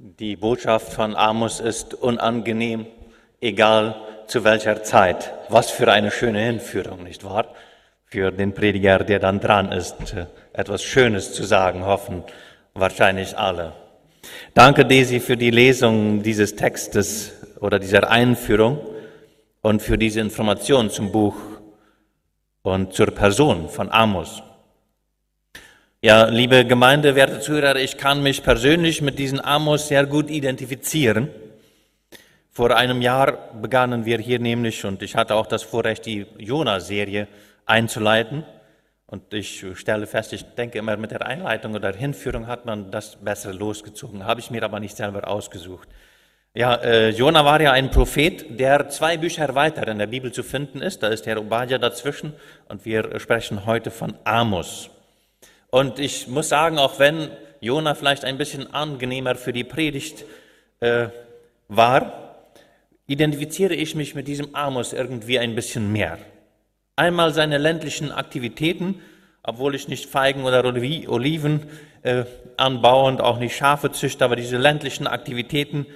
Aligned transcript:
Die 0.00 0.36
Botschaft 0.36 0.92
von 0.92 1.16
Amos 1.16 1.58
ist 1.58 1.92
unangenehm, 1.92 2.86
egal 3.40 3.96
zu 4.28 4.44
welcher 4.44 4.84
Zeit. 4.84 5.32
Was 5.48 5.72
für 5.72 5.90
eine 5.90 6.12
schöne 6.12 6.38
Hinführung, 6.38 7.02
nicht 7.02 7.24
wahr? 7.24 7.52
Für 8.04 8.30
den 8.30 8.54
Prediger, 8.54 9.00
der 9.00 9.18
dann 9.18 9.40
dran 9.40 9.72
ist, 9.72 9.96
etwas 10.52 10.84
Schönes 10.84 11.32
zu 11.32 11.42
sagen, 11.42 11.84
hoffen 11.84 12.22
wahrscheinlich 12.74 13.36
alle. 13.36 13.72
Danke, 14.54 14.84
Desi, 14.84 15.18
für 15.18 15.36
die 15.36 15.50
Lesung 15.50 16.22
dieses 16.22 16.54
Textes 16.54 17.32
oder 17.58 17.80
dieser 17.80 18.08
Einführung 18.08 18.78
und 19.62 19.82
für 19.82 19.98
diese 19.98 20.20
Information 20.20 20.90
zum 20.90 21.10
Buch 21.10 21.34
und 22.62 22.92
zur 22.92 23.10
Person 23.10 23.68
von 23.68 23.90
Amos. 23.90 24.44
Ja, 26.00 26.26
liebe 26.26 26.64
Gemeinde, 26.64 27.16
werte 27.16 27.40
Zuhörer, 27.40 27.74
ich 27.74 27.96
kann 27.96 28.22
mich 28.22 28.44
persönlich 28.44 29.02
mit 29.02 29.18
diesem 29.18 29.40
Amos 29.40 29.88
sehr 29.88 30.06
gut 30.06 30.30
identifizieren. 30.30 31.28
Vor 32.52 32.76
einem 32.76 33.02
Jahr 33.02 33.52
begannen 33.60 34.04
wir 34.04 34.18
hier 34.18 34.38
nämlich, 34.38 34.84
und 34.84 35.02
ich 35.02 35.16
hatte 35.16 35.34
auch 35.34 35.48
das 35.48 35.64
Vorrecht, 35.64 36.06
die 36.06 36.24
Jona-Serie 36.38 37.26
einzuleiten. 37.66 38.44
Und 39.06 39.34
ich 39.34 39.66
stelle 39.74 40.06
fest, 40.06 40.32
ich 40.32 40.44
denke 40.54 40.78
immer, 40.78 40.96
mit 40.96 41.10
der 41.10 41.26
Einleitung 41.26 41.74
oder 41.74 41.92
Hinführung 41.92 42.46
hat 42.46 42.64
man 42.64 42.92
das 42.92 43.16
besser 43.16 43.52
losgezogen. 43.52 44.24
Habe 44.24 44.38
ich 44.38 44.52
mir 44.52 44.62
aber 44.62 44.78
nicht 44.78 44.96
selber 44.96 45.26
ausgesucht. 45.26 45.88
Ja, 46.54 46.76
äh, 46.76 47.08
Jona 47.08 47.44
war 47.44 47.60
ja 47.60 47.72
ein 47.72 47.90
Prophet, 47.90 48.60
der 48.60 48.88
zwei 48.88 49.16
Bücher 49.16 49.52
weiter 49.56 49.88
in 49.88 49.98
der 49.98 50.06
Bibel 50.06 50.30
zu 50.30 50.44
finden 50.44 50.80
ist. 50.80 51.02
Da 51.02 51.08
ist 51.08 51.26
der 51.26 51.40
Obadja 51.40 51.78
dazwischen 51.78 52.34
und 52.68 52.84
wir 52.84 53.18
sprechen 53.18 53.66
heute 53.66 53.90
von 53.90 54.14
Amos. 54.22 54.90
Und 55.70 55.98
ich 55.98 56.28
muss 56.28 56.48
sagen, 56.48 56.78
auch 56.78 56.98
wenn 56.98 57.30
Jona 57.60 57.94
vielleicht 57.94 58.24
ein 58.24 58.38
bisschen 58.38 58.72
angenehmer 58.72 59.34
für 59.34 59.52
die 59.52 59.64
Predigt 59.64 60.24
äh, 60.80 61.08
war, 61.68 62.36
identifiziere 63.06 63.74
ich 63.74 63.94
mich 63.94 64.14
mit 64.14 64.28
diesem 64.28 64.54
Amos 64.54 64.92
irgendwie 64.92 65.38
ein 65.38 65.54
bisschen 65.54 65.92
mehr. 65.92 66.18
Einmal 66.96 67.32
seine 67.32 67.58
ländlichen 67.58 68.12
Aktivitäten, 68.12 69.00
obwohl 69.42 69.74
ich 69.74 69.88
nicht 69.88 70.06
Feigen 70.06 70.44
oder 70.44 70.64
Oliven 70.64 71.66
äh, 72.02 72.24
anbaue 72.56 73.08
und 73.08 73.20
auch 73.20 73.38
nicht 73.38 73.56
Schafe 73.56 73.92
züchte, 73.92 74.24
aber 74.24 74.36
diese 74.36 74.56
ländlichen 74.56 75.06
Aktivitäten 75.06 75.86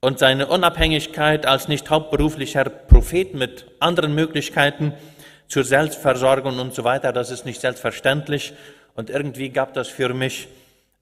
und 0.00 0.18
seine 0.18 0.46
Unabhängigkeit 0.46 1.44
als 1.44 1.68
nicht 1.68 1.90
hauptberuflicher 1.90 2.64
Prophet 2.64 3.34
mit 3.34 3.66
anderen 3.80 4.14
Möglichkeiten 4.14 4.94
zur 5.48 5.64
Selbstversorgung 5.64 6.58
und 6.58 6.74
so 6.74 6.84
weiter, 6.84 7.12
das 7.12 7.30
ist 7.30 7.44
nicht 7.44 7.60
selbstverständlich. 7.60 8.54
Und 8.94 9.10
irgendwie 9.10 9.50
gab 9.50 9.74
das 9.74 9.88
für 9.88 10.12
mich 10.14 10.48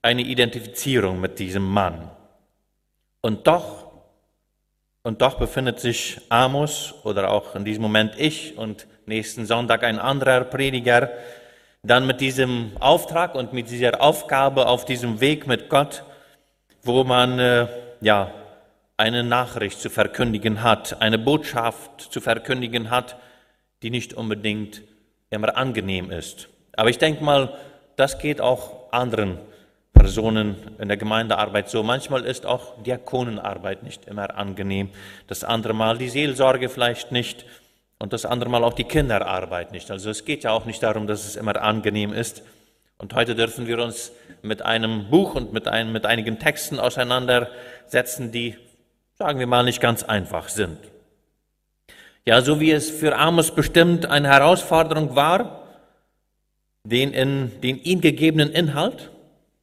eine 0.03 0.23
Identifizierung 0.23 1.21
mit 1.21 1.39
diesem 1.39 1.65
Mann. 1.65 2.11
Und 3.21 3.47
doch, 3.47 3.91
und 5.03 5.23
doch 5.23 5.39
befindet 5.39 5.81
sich 5.81 6.21
Amos 6.29 6.95
oder 7.05 7.31
auch 7.31 7.55
in 7.55 7.65
diesem 7.65 7.83
Moment 7.83 8.15
ich 8.19 8.57
und 8.57 8.87
nächsten 9.07 9.47
Sonntag 9.47 9.83
ein 9.83 9.99
anderer 9.99 10.45
Prediger 10.45 11.11
dann 11.83 12.07
mit 12.07 12.21
diesem 12.21 12.73
Auftrag 12.81 13.35
und 13.35 13.53
mit 13.53 13.71
dieser 13.71 14.03
Aufgabe 14.03 14.67
auf 14.67 14.85
diesem 14.85 15.21
Weg 15.21 15.47
mit 15.47 15.69
Gott, 15.69 16.05
wo 16.83 17.05
man 17.05 17.39
äh, 17.39 17.67
ja 18.01 18.33
eine 18.97 19.23
Nachricht 19.23 19.81
zu 19.81 19.91
verkündigen 19.91 20.63
hat, 20.63 21.01
eine 21.01 21.19
Botschaft 21.19 22.13
zu 22.13 22.21
verkündigen 22.21 22.91
hat, 22.91 23.17
die 23.83 23.91
nicht 23.91 24.13
unbedingt 24.13 24.83
immer 25.31 25.57
angenehm 25.57 26.11
ist. 26.11 26.49
Aber 26.73 26.91
ich 26.91 26.99
denke 26.99 27.23
mal, 27.23 27.57
das 27.99 28.19
geht 28.19 28.41
auch 28.41 28.93
anderen 28.93 29.39
Personen 29.93 30.57
in 30.79 30.87
der 30.87 30.97
Gemeindearbeit 30.97 31.69
so. 31.69 31.83
Manchmal 31.83 32.25
ist 32.25 32.47
auch 32.47 32.81
Diakonenarbeit 32.83 33.83
nicht 33.83 34.07
immer 34.07 34.39
angenehm. 34.39 34.91
Das 35.27 35.43
andere 35.43 35.75
Mal 35.75 35.99
die 35.99 36.09
Seelsorge 36.09 36.69
vielleicht 36.69 37.11
nicht 37.11 37.45
und 37.99 38.13
das 38.13 38.25
andere 38.25 38.51
Mal 38.51 38.63
auch 38.63 38.75
die 38.75 38.85
Kinderarbeit 38.85 39.73
nicht. 39.73 39.91
Also 39.91 40.11
es 40.11 40.25
geht 40.25 40.45
ja 40.45 40.53
auch 40.53 40.65
nicht 40.65 40.81
darum, 40.81 41.09
dass 41.09 41.27
es 41.27 41.35
immer 41.35 41.61
angenehm 41.61 42.13
ist. 42.13 42.43
Und 42.99 43.15
heute 43.15 43.35
dürfen 43.35 43.67
wir 43.67 43.81
uns 43.81 44.13
mit 44.43 44.63
einem 44.63 45.11
Buch 45.11 45.35
und 45.35 45.53
mit, 45.53 45.67
ein, 45.67 45.91
mit 45.91 46.07
einigen 46.07 46.39
Texten 46.39 46.79
auseinandersetzen, 46.79 48.31
die, 48.31 48.57
sagen 49.19 49.41
wir 49.41 49.49
mal, 49.49 49.65
nicht 49.65 49.81
ganz 49.81 50.05
einfach 50.05 50.49
sind. 50.49 50.79
Ja, 52.25 52.43
so 52.43 52.61
wie 52.61 52.71
es 52.71 52.91
für 52.91 53.17
Amos 53.17 53.53
bestimmt 53.53 54.07
eine 54.07 54.29
Herausforderung 54.29 55.17
war, 55.17 55.58
den, 56.89 57.13
in, 57.13 57.53
den 57.63 57.79
ihm 57.83 58.01
gegebenen 58.01 58.51
Inhalt 58.51 59.11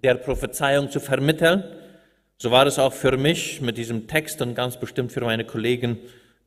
der 0.04 0.16
Prophezeiung 0.16 0.92
zu 0.92 1.00
vermitteln. 1.00 1.64
So 2.38 2.52
war 2.52 2.68
es 2.68 2.80
auch 2.80 2.94
für 2.94 3.18
mich 3.18 3.62
mit 3.62 3.78
diesem 3.78 4.08
Text 4.08 4.42
und 4.42 4.56
ganz 4.56 4.78
bestimmt 4.78 5.12
für 5.12 5.22
meine 5.22 5.46
Kollegen, 5.46 5.98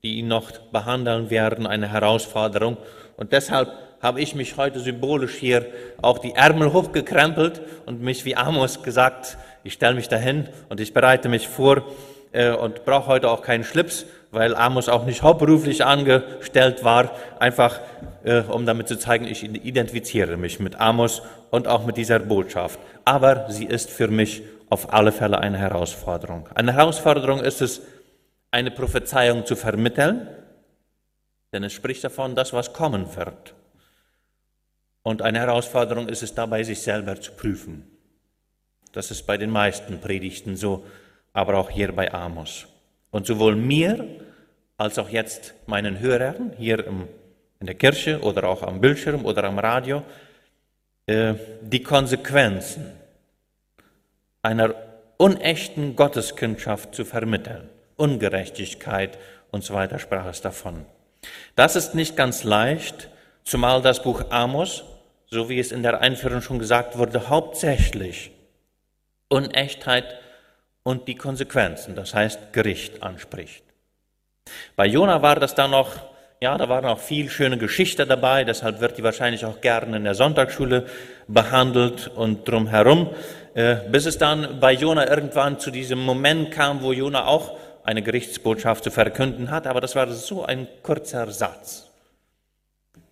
die 0.02 0.18
ihn 0.18 0.28
noch 0.28 0.50
behandeln 0.70 1.30
werden, 1.30 1.66
eine 1.66 1.90
Herausforderung. 1.90 2.76
Und 3.16 3.32
deshalb 3.32 3.72
habe 4.00 4.20
ich 4.20 4.34
mich 4.34 4.56
heute 4.56 4.78
symbolisch 4.78 5.34
hier 5.34 5.66
auch 6.00 6.18
die 6.18 6.34
Ärmel 6.34 6.72
hochgekrempelt 6.72 7.60
und 7.86 8.00
mich 8.00 8.24
wie 8.24 8.36
Amos 8.36 8.82
gesagt, 8.82 9.38
ich 9.64 9.72
stelle 9.72 9.96
mich 9.96 10.08
dahin 10.08 10.48
und 10.68 10.78
ich 10.80 10.94
bereite 10.94 11.28
mich 11.28 11.48
vor 11.48 11.84
äh, 12.32 12.50
und 12.50 12.84
brauche 12.84 13.06
heute 13.06 13.30
auch 13.30 13.42
keinen 13.42 13.64
Schlips, 13.64 14.06
weil 14.30 14.54
Amos 14.54 14.88
auch 14.88 15.06
nicht 15.06 15.22
hauptberuflich 15.22 15.84
angestellt 15.84 16.84
war, 16.84 17.10
einfach 17.38 17.80
äh, 18.24 18.40
um 18.42 18.66
damit 18.66 18.88
zu 18.88 18.98
zeigen, 18.98 19.26
ich 19.26 19.42
identifiziere 19.42 20.36
mich 20.36 20.60
mit 20.60 20.80
Amos 20.80 21.22
und 21.50 21.66
auch 21.66 21.86
mit 21.86 21.96
dieser 21.96 22.18
Botschaft. 22.18 22.78
Aber 23.04 23.50
sie 23.50 23.64
ist 23.64 23.90
für 23.90 24.08
mich 24.08 24.42
auf 24.68 24.92
alle 24.92 25.12
Fälle 25.12 25.38
eine 25.38 25.58
Herausforderung. 25.58 26.48
Eine 26.54 26.74
Herausforderung 26.74 27.40
ist 27.40 27.62
es, 27.62 27.80
eine 28.50 28.70
Prophezeiung 28.70 29.44
zu 29.46 29.56
vermitteln, 29.56 30.26
denn 31.52 31.64
es 31.64 31.72
spricht 31.72 32.04
davon, 32.04 32.34
dass 32.34 32.52
was 32.52 32.72
kommen 32.72 33.14
wird. 33.16 33.54
Und 35.02 35.22
eine 35.22 35.38
Herausforderung 35.38 36.08
ist 36.08 36.22
es 36.22 36.34
dabei, 36.34 36.62
sich 36.64 36.82
selber 36.82 37.18
zu 37.20 37.32
prüfen. 37.32 37.84
Das 38.92 39.10
ist 39.10 39.26
bei 39.26 39.36
den 39.36 39.50
meisten 39.50 40.00
Predigten 40.00 40.56
so, 40.56 40.84
aber 41.38 41.54
auch 41.56 41.70
hier 41.70 41.92
bei 41.92 42.12
Amos. 42.12 42.66
Und 43.10 43.26
sowohl 43.26 43.54
mir 43.54 44.04
als 44.76 44.98
auch 44.98 45.08
jetzt 45.08 45.54
meinen 45.66 46.00
Hörern 46.00 46.52
hier 46.58 46.84
im, 46.84 47.06
in 47.60 47.66
der 47.66 47.76
Kirche 47.76 48.20
oder 48.20 48.48
auch 48.48 48.62
am 48.62 48.80
Bildschirm 48.80 49.24
oder 49.24 49.44
am 49.44 49.58
Radio 49.58 50.02
äh, 51.06 51.34
die 51.62 51.82
Konsequenzen 51.82 52.92
einer 54.42 54.74
unechten 55.16 55.94
Gotteskindschaft 55.94 56.94
zu 56.94 57.04
vermitteln. 57.04 57.68
Ungerechtigkeit 57.96 59.16
und 59.52 59.62
so 59.62 59.74
weiter 59.74 60.00
sprach 60.00 60.26
es 60.26 60.40
davon. 60.40 60.86
Das 61.54 61.76
ist 61.76 61.94
nicht 61.94 62.16
ganz 62.16 62.42
leicht, 62.42 63.10
zumal 63.44 63.80
das 63.80 64.02
Buch 64.02 64.24
Amos, 64.30 64.84
so 65.26 65.48
wie 65.48 65.60
es 65.60 65.70
in 65.70 65.84
der 65.84 66.00
Einführung 66.00 66.40
schon 66.40 66.58
gesagt 66.58 66.98
wurde, 66.98 67.28
hauptsächlich 67.28 68.32
Unechtheit 69.28 70.04
und 70.88 71.06
die 71.06 71.16
Konsequenzen, 71.16 71.94
das 71.94 72.14
heißt 72.14 72.54
Gericht 72.54 73.02
anspricht. 73.02 73.62
Bei 74.74 74.86
Jona 74.86 75.20
war 75.20 75.36
das 75.36 75.54
dann 75.54 75.72
noch, 75.72 75.90
ja, 76.40 76.56
da 76.56 76.66
waren 76.70 76.86
auch 76.86 76.98
viel 76.98 77.28
schöne 77.28 77.58
Geschichte 77.58 78.06
dabei, 78.06 78.44
deshalb 78.44 78.80
wird 78.80 78.96
die 78.96 79.02
wahrscheinlich 79.02 79.44
auch 79.44 79.60
gerne 79.60 79.98
in 79.98 80.04
der 80.04 80.14
Sonntagsschule 80.14 80.86
behandelt 81.26 82.08
und 82.08 82.48
drumherum, 82.48 83.10
äh, 83.52 83.76
bis 83.92 84.06
es 84.06 84.16
dann 84.16 84.60
bei 84.60 84.72
Jona 84.72 85.06
irgendwann 85.06 85.58
zu 85.58 85.70
diesem 85.70 85.98
Moment 85.98 86.52
kam, 86.52 86.80
wo 86.80 86.94
Jona 86.94 87.26
auch 87.26 87.58
eine 87.84 88.00
Gerichtsbotschaft 88.00 88.82
zu 88.82 88.90
verkünden 88.90 89.50
hat, 89.50 89.66
aber 89.66 89.82
das 89.82 89.94
war 89.94 90.10
so 90.10 90.46
ein 90.46 90.66
kurzer 90.82 91.30
Satz. 91.30 91.90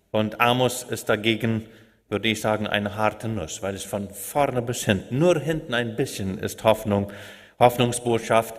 Und 0.09 0.41
Amos 0.41 0.81
ist 0.81 1.09
dagegen, 1.09 1.67
würde 2.09 2.27
ich 2.27 2.41
sagen, 2.41 2.65
eine 2.65 2.95
harte 2.95 3.27
Nuss, 3.27 3.61
weil 3.61 3.75
es 3.75 3.83
von 3.83 4.09
vorne 4.09 4.63
bis 4.63 4.83
hinten, 4.83 5.19
nur 5.19 5.39
hinten 5.39 5.75
ein 5.75 5.95
bisschen 5.95 6.39
ist 6.39 6.63
Hoffnung, 6.63 7.11
Hoffnungsbotschaft 7.59 8.55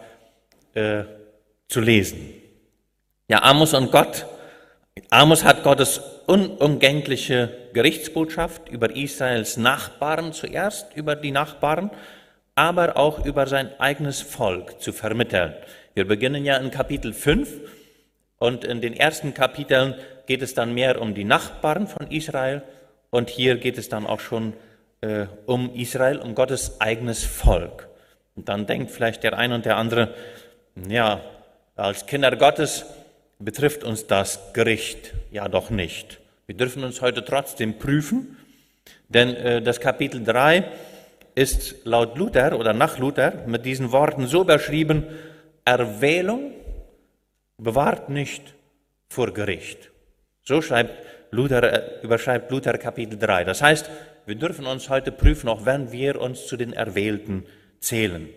äh, 0.74 1.04
zu 1.68 1.80
lesen. 1.80 2.34
Ja, 3.28 3.42
Amos 3.42 3.74
und 3.74 3.92
Gott. 3.92 4.26
Amos 5.10 5.44
hat 5.44 5.62
Gottes 5.62 6.00
unumgängliche 6.26 7.50
Gerichtsbotschaft 7.72 8.68
über 8.68 8.94
Israels 8.94 9.56
Nachbarn 9.56 10.32
zuerst, 10.32 10.94
über 10.96 11.16
die 11.16 11.30
Nachbarn, 11.30 11.90
aber 12.54 12.96
auch 12.96 13.24
über 13.24 13.46
sein 13.46 13.70
eigenes 13.78 14.20
Volk 14.20 14.80
zu 14.80 14.92
vermitteln. 14.92 15.54
Wir 15.94 16.06
beginnen 16.06 16.44
ja 16.44 16.56
in 16.56 16.70
Kapitel 16.70 17.12
5 17.12 17.48
und 18.38 18.64
in 18.64 18.80
den 18.80 18.94
ersten 18.94 19.34
Kapiteln 19.34 19.94
geht 20.26 20.42
es 20.42 20.54
dann 20.54 20.74
mehr 20.74 21.00
um 21.00 21.14
die 21.14 21.24
Nachbarn 21.24 21.86
von 21.86 22.10
Israel 22.10 22.62
und 23.10 23.30
hier 23.30 23.56
geht 23.56 23.78
es 23.78 23.88
dann 23.88 24.06
auch 24.06 24.20
schon 24.20 24.54
äh, 25.00 25.26
um 25.46 25.74
Israel, 25.74 26.18
um 26.18 26.34
Gottes 26.34 26.80
eigenes 26.80 27.24
Volk. 27.24 27.87
Und 28.38 28.48
dann 28.48 28.66
denkt 28.66 28.92
vielleicht 28.92 29.24
der 29.24 29.36
eine 29.36 29.56
und 29.56 29.66
der 29.66 29.76
andere, 29.76 30.14
ja, 30.88 31.20
als 31.74 32.06
Kinder 32.06 32.36
Gottes 32.36 32.86
betrifft 33.40 33.82
uns 33.82 34.06
das 34.06 34.52
Gericht 34.52 35.12
ja 35.32 35.48
doch 35.48 35.70
nicht. 35.70 36.20
Wir 36.46 36.56
dürfen 36.56 36.84
uns 36.84 37.02
heute 37.02 37.24
trotzdem 37.24 37.80
prüfen, 37.80 38.36
denn 39.08 39.34
äh, 39.34 39.60
das 39.60 39.80
Kapitel 39.80 40.22
3 40.22 40.70
ist 41.34 41.84
laut 41.84 42.16
Luther 42.16 42.56
oder 42.56 42.72
nach 42.72 42.98
Luther 42.98 43.42
mit 43.48 43.66
diesen 43.66 43.90
Worten 43.90 44.28
so 44.28 44.44
beschrieben, 44.44 45.02
Erwählung 45.64 46.52
bewahrt 47.56 48.08
nicht 48.08 48.54
vor 49.08 49.34
Gericht. 49.34 49.90
So 50.44 50.62
schreibt 50.62 50.92
Luther, 51.32 51.64
äh, 51.64 52.04
überschreibt 52.04 52.52
Luther 52.52 52.78
Kapitel 52.78 53.18
3. 53.18 53.42
Das 53.42 53.62
heißt, 53.62 53.90
wir 54.26 54.36
dürfen 54.36 54.64
uns 54.64 54.88
heute 54.88 55.10
prüfen, 55.10 55.48
auch 55.48 55.64
wenn 55.66 55.90
wir 55.90 56.20
uns 56.20 56.46
zu 56.46 56.56
den 56.56 56.72
Erwählten 56.72 57.44
zählen. 57.80 58.28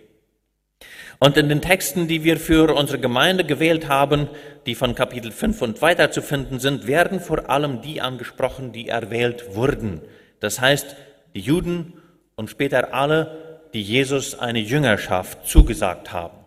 Und 1.19 1.37
in 1.37 1.49
den 1.49 1.61
Texten, 1.61 2.07
die 2.07 2.23
wir 2.23 2.37
für 2.37 2.73
unsere 2.73 2.99
Gemeinde 2.99 3.43
gewählt 3.43 3.87
haben, 3.87 4.27
die 4.65 4.73
von 4.73 4.95
Kapitel 4.95 5.31
5 5.31 5.61
und 5.61 5.81
weiter 5.81 6.09
zu 6.09 6.23
finden 6.23 6.59
sind, 6.59 6.87
werden 6.87 7.19
vor 7.19 7.49
allem 7.49 7.81
die 7.81 8.01
angesprochen, 8.01 8.71
die 8.71 8.87
erwählt 8.87 9.55
wurden. 9.55 10.01
Das 10.39 10.59
heißt, 10.59 10.95
die 11.35 11.41
Juden 11.41 11.93
und 12.35 12.49
später 12.49 12.93
alle, 12.95 13.61
die 13.73 13.83
Jesus 13.83 14.37
eine 14.37 14.59
Jüngerschaft 14.59 15.47
zugesagt 15.47 16.11
haben. 16.11 16.37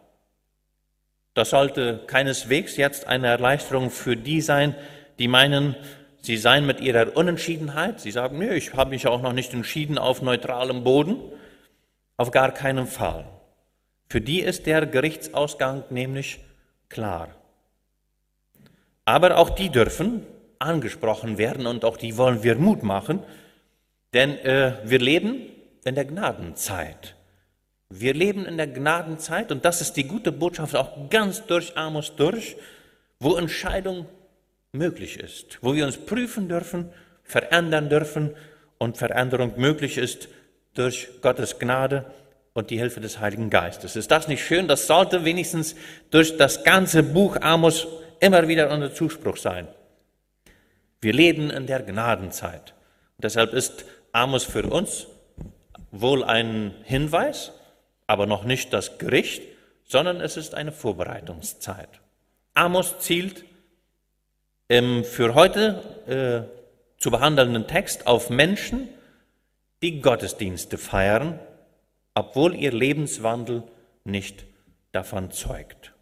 Das 1.35 1.51
sollte 1.51 2.03
keineswegs 2.07 2.77
jetzt 2.77 3.07
eine 3.07 3.29
Erleichterung 3.29 3.91
für 3.91 4.17
die 4.17 4.41
sein, 4.41 4.75
die 5.19 5.29
meinen, 5.29 5.77
sie 6.21 6.37
seien 6.37 6.67
mit 6.67 6.81
ihrer 6.81 7.17
Unentschiedenheit, 7.17 8.01
sie 8.01 8.11
sagen, 8.11 8.39
nö, 8.39 8.53
ich 8.55 8.75
habe 8.75 8.91
mich 8.91 9.07
auch 9.07 9.23
noch 9.23 9.33
nicht 9.33 9.53
entschieden 9.53 9.99
auf 9.99 10.23
neutralem 10.23 10.85
Boden, 10.85 11.17
auf 12.17 12.31
gar 12.31 12.53
keinen 12.53 12.87
Fall. 12.87 13.25
Für 14.09 14.21
die 14.21 14.41
ist 14.41 14.67
der 14.67 14.87
Gerichtsausgang 14.87 15.85
nämlich 15.91 16.41
klar. 16.89 17.29
Aber 19.05 19.37
auch 19.37 19.51
die 19.51 19.71
dürfen 19.71 20.27
angesprochen 20.59 21.37
werden 21.37 21.67
und 21.67 21.85
auch 21.85 21.97
die 21.97 22.17
wollen 22.17 22.43
wir 22.43 22.57
Mut 22.57 22.83
machen, 22.83 23.21
denn 24.13 24.39
äh, 24.39 24.79
wir 24.85 24.99
leben 24.99 25.43
in 25.85 25.95
der 25.95 26.05
Gnadenzeit. 26.05 27.17
Wir 27.91 28.15
leben 28.15 28.47
in 28.47 28.57
der 28.57 28.67
Gnadenzeit 28.67 29.53
und 29.53 29.65
das 29.65 29.81
ist 29.81 29.95
die 29.95 30.09
gute 30.09 30.33
Botschaft 30.33 30.75
auch 30.75 31.11
ganz 31.11 31.45
durch 31.47 31.77
Amos 31.77 32.17
durch, 32.17 32.57
wo 33.19 33.37
Entscheidung 33.37 34.07
möglich 34.73 35.19
ist, 35.19 35.59
wo 35.61 35.75
wir 35.75 35.85
uns 35.87 35.99
prüfen 35.99 36.49
dürfen, 36.49 36.91
verändern 37.23 37.89
dürfen 37.89 38.35
und 38.79 38.97
Veränderung 38.97 39.59
möglich 39.59 39.99
ist 39.99 40.29
durch 40.75 41.09
Gottes 41.23 41.59
Gnade 41.59 42.05
und 42.53 42.71
die 42.71 42.79
Hilfe 42.79 43.01
des 43.01 43.21
Heiligen 43.21 43.51
Geistes. 43.51 43.97
Ist 43.97 44.11
das 44.11 44.29
nicht 44.29 44.45
schön? 44.45 44.69
Das 44.69 44.87
sollte 44.87 45.25
wenigstens 45.25 45.75
durch 46.11 46.37
das 46.37 46.65
ganze 46.65 47.03
Buch 47.03 47.37
Amos 47.41 47.87
immer 48.21 48.47
wieder 48.49 48.71
unser 48.71 48.95
Zuspruch 48.95 49.37
sein. 49.37 49.69
Wir 51.01 51.13
leben 51.13 51.51
in 51.51 51.67
der 51.67 51.83
Gnadenzeit. 51.83 52.75
Und 53.17 53.25
deshalb 53.25 53.53
ist 53.53 53.85
Amos 54.13 54.45
für 54.45 54.65
uns 54.65 55.07
wohl 55.91 56.25
ein 56.25 56.75
Hinweis, 56.85 57.53
aber 58.07 58.27
noch 58.27 58.45
nicht 58.45 58.73
das 58.73 58.99
Gericht, 58.99 59.43
sondern 59.85 60.21
es 60.21 60.37
ist 60.37 60.55
eine 60.55 60.73
Vorbereitungszeit. 60.73 61.89
Amos 62.55 62.99
zielt 63.01 63.45
im 64.69 65.05
für 65.05 65.35
heute 65.35 66.49
äh, 66.49 67.01
zu 67.01 67.11
behandelnden 67.11 67.67
Text 67.67 68.07
auf 68.07 68.31
Menschen, 68.31 68.89
die 69.83 70.01
Gottesdienste 70.01 70.79
feiern, 70.79 71.39
obwohl 72.15 72.55
ihr 72.55 72.73
Lebenswandel 72.73 73.65
nicht 74.05 74.47
davon 74.93 75.31
zeugt. 75.31 75.93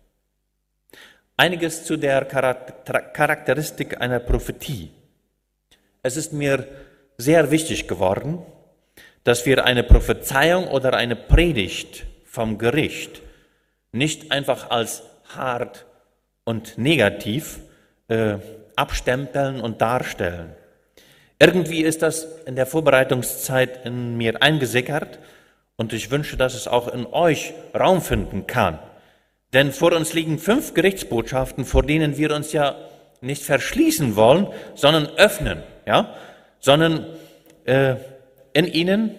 Einiges 1.36 1.84
zu 1.84 1.96
der 1.96 2.24
Charakteristik 2.24 4.00
einer 4.00 4.20
Prophetie. 4.20 4.90
Es 6.02 6.16
ist 6.16 6.32
mir 6.32 6.68
sehr 7.16 7.50
wichtig 7.50 7.88
geworden, 7.88 8.44
dass 9.24 9.46
wir 9.46 9.64
eine 9.64 9.82
Prophezeiung 9.82 10.68
oder 10.68 10.94
eine 10.94 11.16
Predigt 11.16 12.06
vom 12.24 12.58
Gericht 12.58 13.22
nicht 13.92 14.32
einfach 14.32 14.70
als 14.70 15.02
hart 15.36 15.86
und 16.44 16.78
negativ 16.78 17.60
äh, 18.08 18.38
abstempeln 18.74 19.60
und 19.60 19.80
darstellen. 19.80 20.54
Irgendwie 21.42 21.82
ist 21.82 22.02
das 22.02 22.28
in 22.46 22.54
der 22.54 22.66
Vorbereitungszeit 22.66 23.84
in 23.84 24.16
mir 24.16 24.40
eingesickert 24.42 25.18
und 25.74 25.92
ich 25.92 26.12
wünsche, 26.12 26.36
dass 26.36 26.54
es 26.54 26.68
auch 26.68 26.86
in 26.86 27.04
euch 27.04 27.52
Raum 27.74 28.00
finden 28.00 28.46
kann. 28.46 28.78
Denn 29.52 29.72
vor 29.72 29.92
uns 29.92 30.12
liegen 30.12 30.38
fünf 30.38 30.72
Gerichtsbotschaften, 30.72 31.64
vor 31.64 31.82
denen 31.82 32.16
wir 32.16 32.32
uns 32.32 32.52
ja 32.52 32.76
nicht 33.20 33.42
verschließen 33.42 34.14
wollen, 34.14 34.46
sondern 34.76 35.06
öffnen, 35.16 35.64
ja, 35.84 36.14
sondern 36.60 37.06
äh, 37.64 37.96
in 38.52 38.68
ihnen 38.68 39.16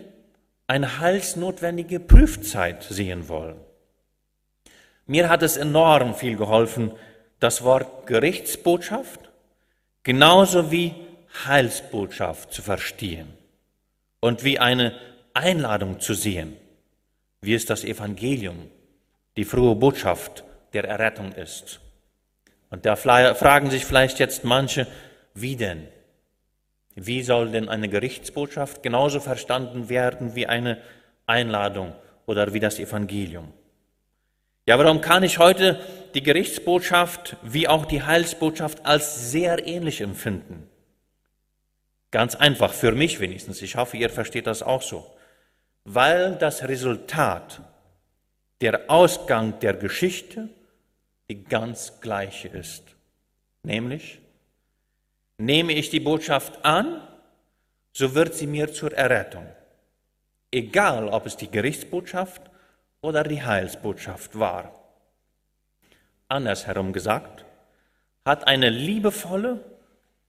eine 0.65 1.01
heilsnotwendige 1.01 1.99
Prüfzeit 1.99 2.83
sehen 2.83 3.27
wollen. 3.27 3.57
Mir 5.07 5.27
hat 5.27 5.43
es 5.43 5.57
enorm 5.57 6.15
viel 6.15 6.37
geholfen, 6.37 6.93
das 7.41 7.65
Wort 7.65 8.07
Gerichtsbotschaft 8.07 9.19
genauso 10.03 10.71
wie 10.71 11.02
Heilsbotschaft 11.45 12.53
zu 12.53 12.61
verstehen 12.61 13.33
und 14.19 14.43
wie 14.43 14.59
eine 14.59 14.93
Einladung 15.33 15.99
zu 15.99 16.13
sehen, 16.13 16.55
wie 17.41 17.55
es 17.55 17.65
das 17.65 17.83
Evangelium, 17.83 18.69
die 19.35 19.45
frohe 19.45 19.75
Botschaft 19.75 20.43
der 20.73 20.85
Errettung 20.85 21.31
ist. 21.33 21.79
Und 22.69 22.85
da 22.85 22.95
fragen 22.95 23.69
sich 23.69 23.85
vielleicht 23.85 24.19
jetzt 24.19 24.43
manche, 24.43 24.87
wie 25.33 25.55
denn? 25.55 25.87
Wie 26.95 27.23
soll 27.23 27.49
denn 27.49 27.69
eine 27.69 27.89
Gerichtsbotschaft 27.89 28.83
genauso 28.83 29.19
verstanden 29.19 29.89
werden 29.89 30.35
wie 30.35 30.47
eine 30.47 30.79
Einladung 31.25 31.93
oder 32.25 32.53
wie 32.53 32.59
das 32.59 32.79
Evangelium? 32.79 33.51
Ja, 34.65 34.77
warum 34.79 35.01
kann 35.01 35.23
ich 35.23 35.39
heute 35.39 35.79
die 36.13 36.23
Gerichtsbotschaft 36.23 37.35
wie 37.41 37.67
auch 37.67 37.85
die 37.85 38.03
Heilsbotschaft 38.03 38.85
als 38.85 39.31
sehr 39.31 39.67
ähnlich 39.67 40.01
empfinden? 40.01 40.69
Ganz 42.13 42.35
einfach, 42.35 42.71
für 42.71 42.91
mich 42.91 43.19
wenigstens. 43.19 43.63
Ich 43.63 43.75
hoffe, 43.75 43.97
ihr 43.97 44.11
versteht 44.11 44.45
das 44.45 44.61
auch 44.61 44.83
so. 44.83 45.03
Weil 45.83 46.35
das 46.35 46.61
Resultat, 46.61 47.59
der 48.61 48.81
Ausgang 48.87 49.59
der 49.61 49.73
Geschichte 49.73 50.47
die 51.27 51.43
ganz 51.43 52.01
gleiche 52.01 52.49
ist. 52.49 52.83
Nämlich 53.63 54.19
Nehme 55.39 55.73
ich 55.73 55.89
die 55.89 55.99
Botschaft 55.99 56.63
an, 56.63 57.01
so 57.93 58.13
wird 58.13 58.35
sie 58.35 58.45
mir 58.45 58.71
zur 58.71 58.93
Errettung. 58.93 59.47
Egal, 60.51 61.07
ob 61.07 61.25
es 61.25 61.35
die 61.35 61.49
Gerichtsbotschaft 61.49 62.43
oder 63.01 63.23
die 63.23 63.41
Heilsbotschaft 63.41 64.37
war. 64.37 64.71
Andersherum 66.27 66.93
gesagt, 66.93 67.43
hat 68.23 68.47
eine 68.47 68.69
liebevolle 68.69 69.72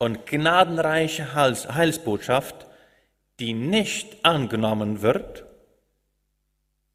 und 0.05 0.27
gnadenreiche 0.27 1.35
Heilsbotschaft, 1.35 2.67
die 3.41 3.55
nicht 3.55 4.23
angenommen 4.23 5.01
wird, 5.01 5.47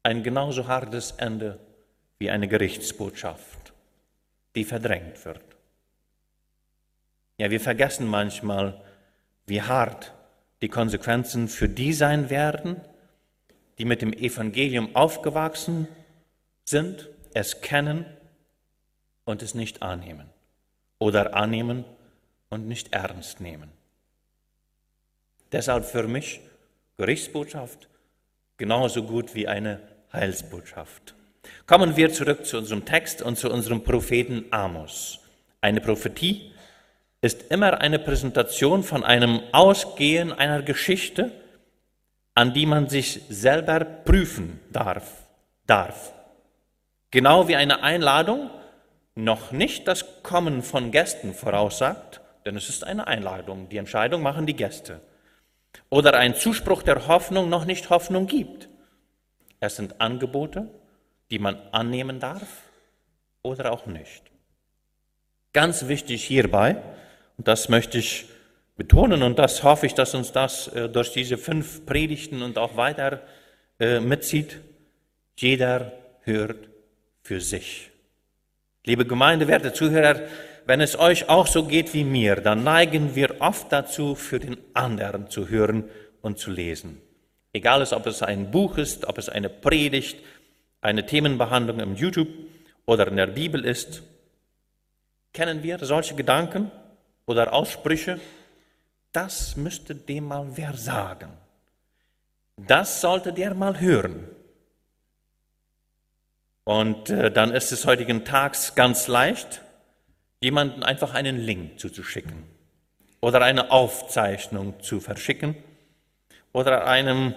ein 0.04 0.22
genauso 0.22 0.68
hartes 0.68 1.10
Ende 1.16 1.58
wie 2.20 2.30
eine 2.30 2.46
Gerichtsbotschaft, 2.46 3.72
die 4.54 4.64
verdrängt 4.64 5.24
wird. 5.24 5.42
Ja, 7.38 7.50
wir 7.50 7.60
vergessen 7.60 8.06
manchmal, 8.06 8.80
wie 9.44 9.60
hart 9.60 10.14
die 10.62 10.68
Konsequenzen 10.68 11.48
für 11.48 11.68
die 11.68 11.92
sein 11.92 12.30
werden, 12.30 12.80
die 13.78 13.86
mit 13.86 14.02
dem 14.02 14.12
Evangelium 14.12 14.94
aufgewachsen 14.94 15.88
sind, 16.64 17.08
es 17.34 17.60
kennen 17.60 18.04
und 19.24 19.42
es 19.42 19.56
nicht 19.56 19.82
annehmen 19.82 20.30
oder 21.00 21.34
annehmen 21.34 21.84
und 22.50 22.68
nicht 22.68 22.92
ernst 22.92 23.40
nehmen. 23.40 23.70
Deshalb 25.52 25.84
für 25.84 26.06
mich 26.06 26.40
Gerichtsbotschaft 26.98 27.88
genauso 28.56 29.04
gut 29.04 29.34
wie 29.34 29.48
eine 29.48 29.80
Heilsbotschaft. 30.12 31.14
Kommen 31.66 31.96
wir 31.96 32.12
zurück 32.12 32.44
zu 32.44 32.58
unserem 32.58 32.84
Text 32.84 33.22
und 33.22 33.38
zu 33.38 33.50
unserem 33.50 33.82
Propheten 33.82 34.44
Amos. 34.50 35.20
Eine 35.62 35.80
Prophetie, 35.80 36.52
ist 37.22 37.50
immer 37.50 37.80
eine 37.80 37.98
Präsentation 37.98 38.82
von 38.82 39.04
einem 39.04 39.40
Ausgehen 39.52 40.32
einer 40.32 40.62
Geschichte, 40.62 41.32
an 42.34 42.54
die 42.54 42.66
man 42.66 42.88
sich 42.88 43.22
selber 43.28 43.80
prüfen 43.80 44.60
darf. 44.70 45.26
darf. 45.66 46.12
Genau 47.10 47.48
wie 47.48 47.56
eine 47.56 47.82
Einladung 47.82 48.50
noch 49.14 49.52
nicht 49.52 49.86
das 49.86 50.22
Kommen 50.22 50.62
von 50.62 50.90
Gästen 50.90 51.34
voraussagt, 51.34 52.20
denn 52.50 52.56
es 52.56 52.68
ist 52.68 52.82
eine 52.82 53.06
Einladung, 53.06 53.68
die 53.68 53.76
Entscheidung 53.76 54.22
machen 54.22 54.44
die 54.44 54.56
Gäste. 54.56 55.00
Oder 55.88 56.14
ein 56.14 56.34
Zuspruch 56.34 56.82
der 56.82 57.06
Hoffnung 57.06 57.48
noch 57.48 57.64
nicht 57.64 57.90
Hoffnung 57.90 58.26
gibt. 58.26 58.68
Es 59.60 59.76
sind 59.76 60.00
Angebote, 60.00 60.68
die 61.30 61.38
man 61.38 61.56
annehmen 61.70 62.18
darf 62.18 62.64
oder 63.42 63.70
auch 63.70 63.86
nicht. 63.86 64.24
Ganz 65.52 65.86
wichtig 65.86 66.24
hierbei, 66.24 66.82
und 67.38 67.46
das 67.46 67.68
möchte 67.68 67.98
ich 67.98 68.24
betonen 68.74 69.22
und 69.22 69.38
das 69.38 69.62
hoffe 69.62 69.86
ich, 69.86 69.94
dass 69.94 70.16
uns 70.16 70.32
das 70.32 70.66
äh, 70.66 70.88
durch 70.88 71.12
diese 71.12 71.38
fünf 71.38 71.86
Predigten 71.86 72.42
und 72.42 72.58
auch 72.58 72.76
weiter 72.76 73.22
äh, 73.78 74.00
mitzieht, 74.00 74.58
jeder 75.36 75.92
hört 76.22 76.68
für 77.22 77.40
sich. 77.40 77.92
Liebe 78.84 79.06
Gemeinde, 79.06 79.46
werte 79.46 79.72
Zuhörer, 79.72 80.22
wenn 80.66 80.80
es 80.80 80.98
euch 80.98 81.28
auch 81.28 81.46
so 81.46 81.64
geht 81.64 81.94
wie 81.94 82.04
mir, 82.04 82.36
dann 82.36 82.64
neigen 82.64 83.14
wir 83.14 83.40
oft 83.40 83.72
dazu, 83.72 84.14
für 84.14 84.38
den 84.38 84.56
anderen 84.74 85.30
zu 85.30 85.48
hören 85.48 85.84
und 86.20 86.38
zu 86.38 86.50
lesen. 86.50 87.00
Egal 87.52 87.82
ob 87.92 88.06
es 88.06 88.22
ein 88.22 88.50
Buch 88.50 88.78
ist, 88.78 89.06
ob 89.06 89.18
es 89.18 89.28
eine 89.28 89.48
Predigt, 89.48 90.18
eine 90.80 91.04
Themenbehandlung 91.04 91.80
im 91.80 91.94
YouTube 91.94 92.28
oder 92.86 93.08
in 93.08 93.16
der 93.16 93.26
Bibel 93.26 93.64
ist. 93.64 94.02
Kennen 95.32 95.62
wir 95.62 95.78
solche 95.84 96.14
Gedanken 96.14 96.70
oder 97.26 97.52
Aussprüche? 97.52 98.20
Das 99.12 99.56
müsste 99.56 99.94
dem 99.94 100.26
mal 100.26 100.46
wer 100.54 100.74
sagen. 100.74 101.30
Das 102.56 103.00
sollte 103.00 103.32
der 103.32 103.54
mal 103.54 103.80
hören. 103.80 104.28
Und 106.64 107.10
äh, 107.10 107.30
dann 107.30 107.52
ist 107.52 107.72
es 107.72 107.86
heutigen 107.86 108.24
Tags 108.24 108.74
ganz 108.74 109.08
leicht, 109.08 109.62
jemanden 110.40 110.82
einfach 110.82 111.14
einen 111.14 111.38
Link 111.38 111.78
zuzuschicken 111.78 112.44
oder 113.20 113.42
eine 113.42 113.70
Aufzeichnung 113.70 114.80
zu 114.80 115.00
verschicken 115.00 115.54
oder 116.52 116.86
einem 116.86 117.34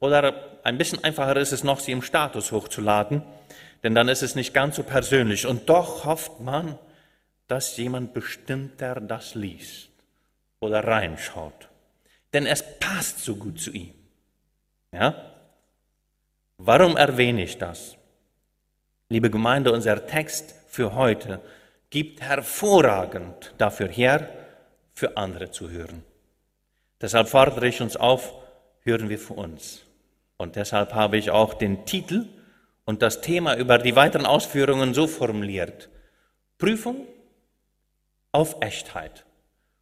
oder 0.00 0.58
ein 0.62 0.78
bisschen 0.78 1.02
einfacher 1.04 1.36
ist 1.36 1.52
es 1.52 1.64
noch, 1.64 1.80
sie 1.80 1.92
im 1.92 2.02
Status 2.02 2.52
hochzuladen, 2.52 3.22
denn 3.82 3.94
dann 3.94 4.08
ist 4.08 4.22
es 4.22 4.34
nicht 4.34 4.52
ganz 4.52 4.76
so 4.76 4.82
persönlich. 4.82 5.46
Und 5.46 5.68
doch 5.68 6.04
hofft 6.04 6.40
man, 6.40 6.78
dass 7.46 7.76
jemand 7.76 8.12
bestimmter 8.14 9.00
das 9.00 9.34
liest 9.34 9.88
oder 10.60 10.82
reinschaut. 10.84 11.68
Denn 12.32 12.46
es 12.46 12.64
passt 12.78 13.20
so 13.20 13.36
gut 13.36 13.60
zu 13.60 13.70
ihm. 13.70 13.94
Ja? 14.92 15.14
Warum 16.58 16.96
erwähne 16.96 17.44
ich 17.44 17.58
das? 17.58 17.96
Liebe 19.08 19.30
Gemeinde, 19.30 19.72
unser 19.72 20.06
Text 20.06 20.54
für 20.68 20.94
heute 20.94 21.40
gibt 21.90 22.20
hervorragend 22.20 23.54
dafür 23.58 23.88
her, 23.88 24.28
für 24.94 25.16
andere 25.16 25.50
zu 25.50 25.70
hören. 25.70 26.02
Deshalb 27.00 27.28
fordere 27.28 27.68
ich 27.68 27.80
uns 27.82 27.96
auf, 27.96 28.34
hören 28.80 29.08
wir 29.08 29.18
für 29.18 29.34
uns. 29.34 29.82
Und 30.38 30.56
deshalb 30.56 30.94
habe 30.94 31.18
ich 31.18 31.30
auch 31.30 31.54
den 31.54 31.84
Titel 31.84 32.26
und 32.84 33.02
das 33.02 33.20
Thema 33.20 33.56
über 33.56 33.78
die 33.78 33.96
weiteren 33.96 34.26
Ausführungen 34.26 34.94
so 34.94 35.06
formuliert. 35.06 35.90
Prüfung 36.58 37.06
auf 38.32 38.56
Echtheit. 38.60 39.26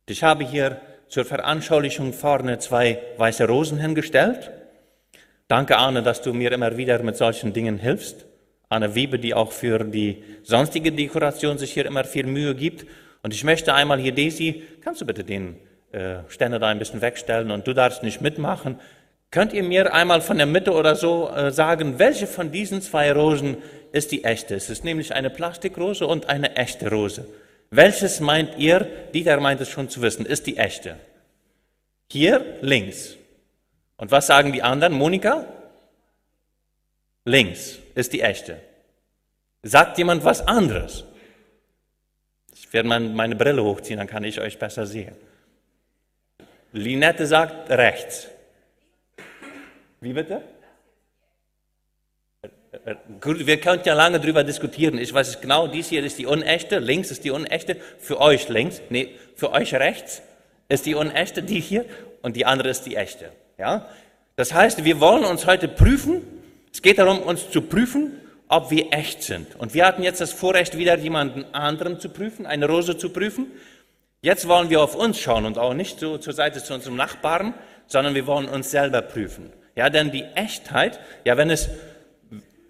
Ich 0.06 0.22
habe 0.22 0.44
hier 0.44 0.80
zur 1.08 1.24
Veranschaulichung 1.24 2.12
vorne 2.12 2.58
zwei 2.58 3.00
weiße 3.16 3.46
Rosen 3.46 3.78
hingestellt. 3.78 4.50
Danke, 5.48 5.76
Arne, 5.76 6.02
dass 6.02 6.22
du 6.22 6.32
mir 6.32 6.50
immer 6.50 6.76
wieder 6.76 7.00
mit 7.02 7.16
solchen 7.16 7.52
Dingen 7.52 7.78
hilfst. 7.78 8.26
Anne 8.68 8.94
Wiebe, 8.94 9.18
die 9.18 9.34
auch 9.34 9.52
für 9.52 9.84
die 9.84 10.22
sonstige 10.42 10.92
Dekoration 10.92 11.58
sich 11.58 11.72
hier 11.72 11.86
immer 11.86 12.04
viel 12.04 12.26
Mühe 12.26 12.54
gibt. 12.54 12.86
Und 13.22 13.32
ich 13.32 13.44
möchte 13.44 13.74
einmal 13.74 13.98
hier, 13.98 14.12
Daisy, 14.12 14.62
kannst 14.82 15.00
du 15.00 15.06
bitte 15.06 15.24
den 15.24 15.56
äh, 15.92 16.16
Ständer 16.28 16.58
da 16.58 16.68
ein 16.68 16.78
bisschen 16.78 17.00
wegstellen 17.00 17.50
und 17.50 17.66
du 17.66 17.72
darfst 17.72 18.02
nicht 18.02 18.20
mitmachen. 18.20 18.80
Könnt 19.30 19.52
ihr 19.52 19.62
mir 19.62 19.92
einmal 19.92 20.20
von 20.20 20.36
der 20.36 20.46
Mitte 20.46 20.72
oder 20.72 20.96
so 20.96 21.28
äh, 21.28 21.50
sagen, 21.50 21.98
welche 21.98 22.26
von 22.26 22.52
diesen 22.52 22.82
zwei 22.82 23.12
Rosen 23.12 23.56
ist 23.92 24.12
die 24.12 24.24
echte? 24.24 24.54
Es 24.54 24.70
ist 24.70 24.84
nämlich 24.84 25.14
eine 25.14 25.30
Plastikrose 25.30 26.06
und 26.06 26.28
eine 26.28 26.56
echte 26.56 26.90
Rose. 26.90 27.26
Welches 27.70 28.20
meint 28.20 28.58
ihr? 28.58 28.86
Dieter 29.12 29.40
meint 29.40 29.60
es 29.60 29.68
schon 29.68 29.88
zu 29.88 30.02
wissen, 30.02 30.26
ist 30.26 30.46
die 30.46 30.56
echte. 30.56 30.96
Hier 32.10 32.44
links. 32.60 33.16
Und 33.96 34.10
was 34.10 34.26
sagen 34.26 34.52
die 34.52 34.62
anderen? 34.62 34.92
Monika? 34.92 35.46
Links 37.24 37.78
ist 37.94 38.12
die 38.12 38.20
echte. 38.20 38.60
Sagt 39.62 39.98
jemand 39.98 40.24
was 40.24 40.46
anderes? 40.46 41.04
Ich 42.52 42.72
werde 42.72 42.88
meine 42.88 43.36
Brille 43.36 43.62
hochziehen, 43.62 43.98
dann 43.98 44.06
kann 44.06 44.24
ich 44.24 44.40
euch 44.40 44.58
besser 44.58 44.86
sehen. 44.86 45.16
Linette 46.72 47.26
sagt 47.26 47.70
rechts. 47.70 48.28
Wie 50.00 50.12
bitte? 50.12 50.42
Gut, 53.20 53.46
wir 53.46 53.60
könnten 53.60 53.88
ja 53.88 53.94
lange 53.94 54.20
darüber 54.20 54.44
diskutieren. 54.44 54.98
Ich 54.98 55.14
weiß 55.14 55.28
es 55.28 55.40
genau, 55.40 55.68
dies 55.68 55.88
hier 55.88 56.04
ist 56.04 56.18
die 56.18 56.26
unechte, 56.26 56.80
links 56.80 57.10
ist 57.10 57.24
die 57.24 57.30
unechte, 57.30 57.76
für 57.98 58.20
euch 58.20 58.48
links, 58.48 58.82
nee, 58.90 59.14
für 59.36 59.52
euch 59.52 59.72
rechts 59.74 60.22
ist 60.68 60.84
die 60.86 60.94
unechte, 60.94 61.42
die 61.42 61.60
hier, 61.60 61.84
und 62.22 62.36
die 62.36 62.46
andere 62.46 62.70
ist 62.70 62.82
die 62.84 62.96
echte. 62.96 63.30
Ja? 63.58 63.88
Das 64.36 64.52
heißt, 64.52 64.84
wir 64.84 64.98
wollen 65.00 65.24
uns 65.24 65.46
heute 65.46 65.68
prüfen, 65.68 66.22
es 66.74 66.82
geht 66.82 66.98
darum, 66.98 67.20
uns 67.20 67.50
zu 67.50 67.62
prüfen, 67.62 68.20
ob 68.48 68.72
wir 68.72 68.92
echt 68.92 69.22
sind. 69.22 69.54
Und 69.54 69.74
wir 69.74 69.86
hatten 69.86 70.02
jetzt 70.02 70.20
das 70.20 70.32
Vorrecht, 70.32 70.76
wieder 70.76 70.98
jemanden 70.98 71.44
anderen 71.54 72.00
zu 72.00 72.08
prüfen, 72.08 72.46
eine 72.46 72.66
Rose 72.66 72.98
zu 72.98 73.10
prüfen. 73.10 73.46
Jetzt 74.22 74.48
wollen 74.48 74.70
wir 74.70 74.82
auf 74.82 74.96
uns 74.96 75.20
schauen 75.20 75.46
und 75.46 75.56
auch 75.56 75.72
nicht 75.72 76.00
so 76.00 76.18
zur 76.18 76.32
Seite 76.32 76.60
zu 76.62 76.74
unserem 76.74 76.96
Nachbarn, 76.96 77.54
sondern 77.86 78.16
wir 78.16 78.26
wollen 78.26 78.48
uns 78.48 78.72
selber 78.72 79.02
prüfen. 79.02 79.52
Ja, 79.76 79.88
denn 79.88 80.10
die 80.10 80.24
Echtheit, 80.34 80.98
ja, 81.24 81.36
wenn 81.36 81.48
es, 81.48 81.68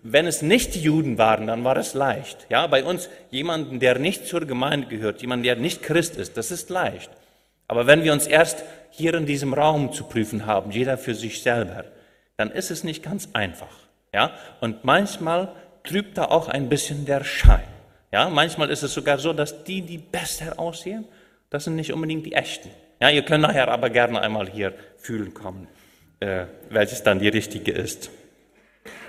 wenn 0.03 0.27
es 0.27 0.43
nicht 0.43 0.77
Juden 0.77 1.17
waren, 1.17 1.47
dann 1.47 1.65
war 1.65 1.79
es 1.79 1.95
leicht. 1.95 2.47
Ja, 2.51 2.67
bei 2.67 2.85
uns 2.85 3.09
jemanden, 3.31 3.81
der 3.81 3.99
nicht 3.99 4.27
zur 4.27 4.45
Gemeinde 4.45 4.87
gehört, 4.89 5.23
jemand, 5.23 5.47
der 5.47 5.57
nicht 5.57 5.83
Christ 5.83 6.17
ist, 6.17 6.37
das 6.37 6.51
ist 6.51 6.69
leicht. 6.69 7.11
Aber 7.69 7.87
wenn 7.87 8.05
wir 8.05 8.13
uns 8.13 8.27
erst 8.27 8.65
hier 8.91 9.15
in 9.15 9.25
diesem 9.25 9.55
Raum 9.55 9.95
zu 9.95 10.05
prüfen 10.05 10.45
haben, 10.45 10.73
jeder 10.73 10.99
für 10.99 11.15
sich 11.15 11.43
selber, 11.43 11.87
dann 12.37 12.51
ist 12.51 12.71
es 12.71 12.85
nicht 12.85 13.03
ganz 13.03 13.31
einfach. 13.33 13.84
Ja? 14.15 14.31
Und 14.61 14.85
manchmal 14.85 15.49
trübt 15.83 16.17
da 16.17 16.27
auch 16.27 16.49
ein 16.49 16.69
bisschen 16.69 17.05
der 17.05 17.25
Schein. 17.25 17.65
Ja? 18.13 18.31
Manchmal 18.31 18.71
ist 18.71 18.83
es 18.83 18.95
sogar 18.95 19.19
so, 19.19 19.33
dass 19.33 19.65
die, 19.65 19.83
die 19.83 19.99
besser 19.99 20.59
aussehen, 20.59 21.05
das 21.51 21.65
sind 21.65 21.77
nicht 21.77 21.93
unbedingt 21.93 22.25
die 22.25 22.33
echten. 22.33 22.71
Ja, 23.01 23.11
ihr 23.11 23.23
könnt 23.23 23.43
nachher 23.43 23.69
aber 23.69 23.91
gerne 23.91 24.21
einmal 24.23 24.49
hier 24.49 24.73
fühlen 24.97 25.35
kommen, 25.35 25.69
äh, 26.21 26.47
welches 26.71 27.03
dann 27.03 27.19
die 27.19 27.29
richtige 27.29 27.73
ist. 27.73 28.11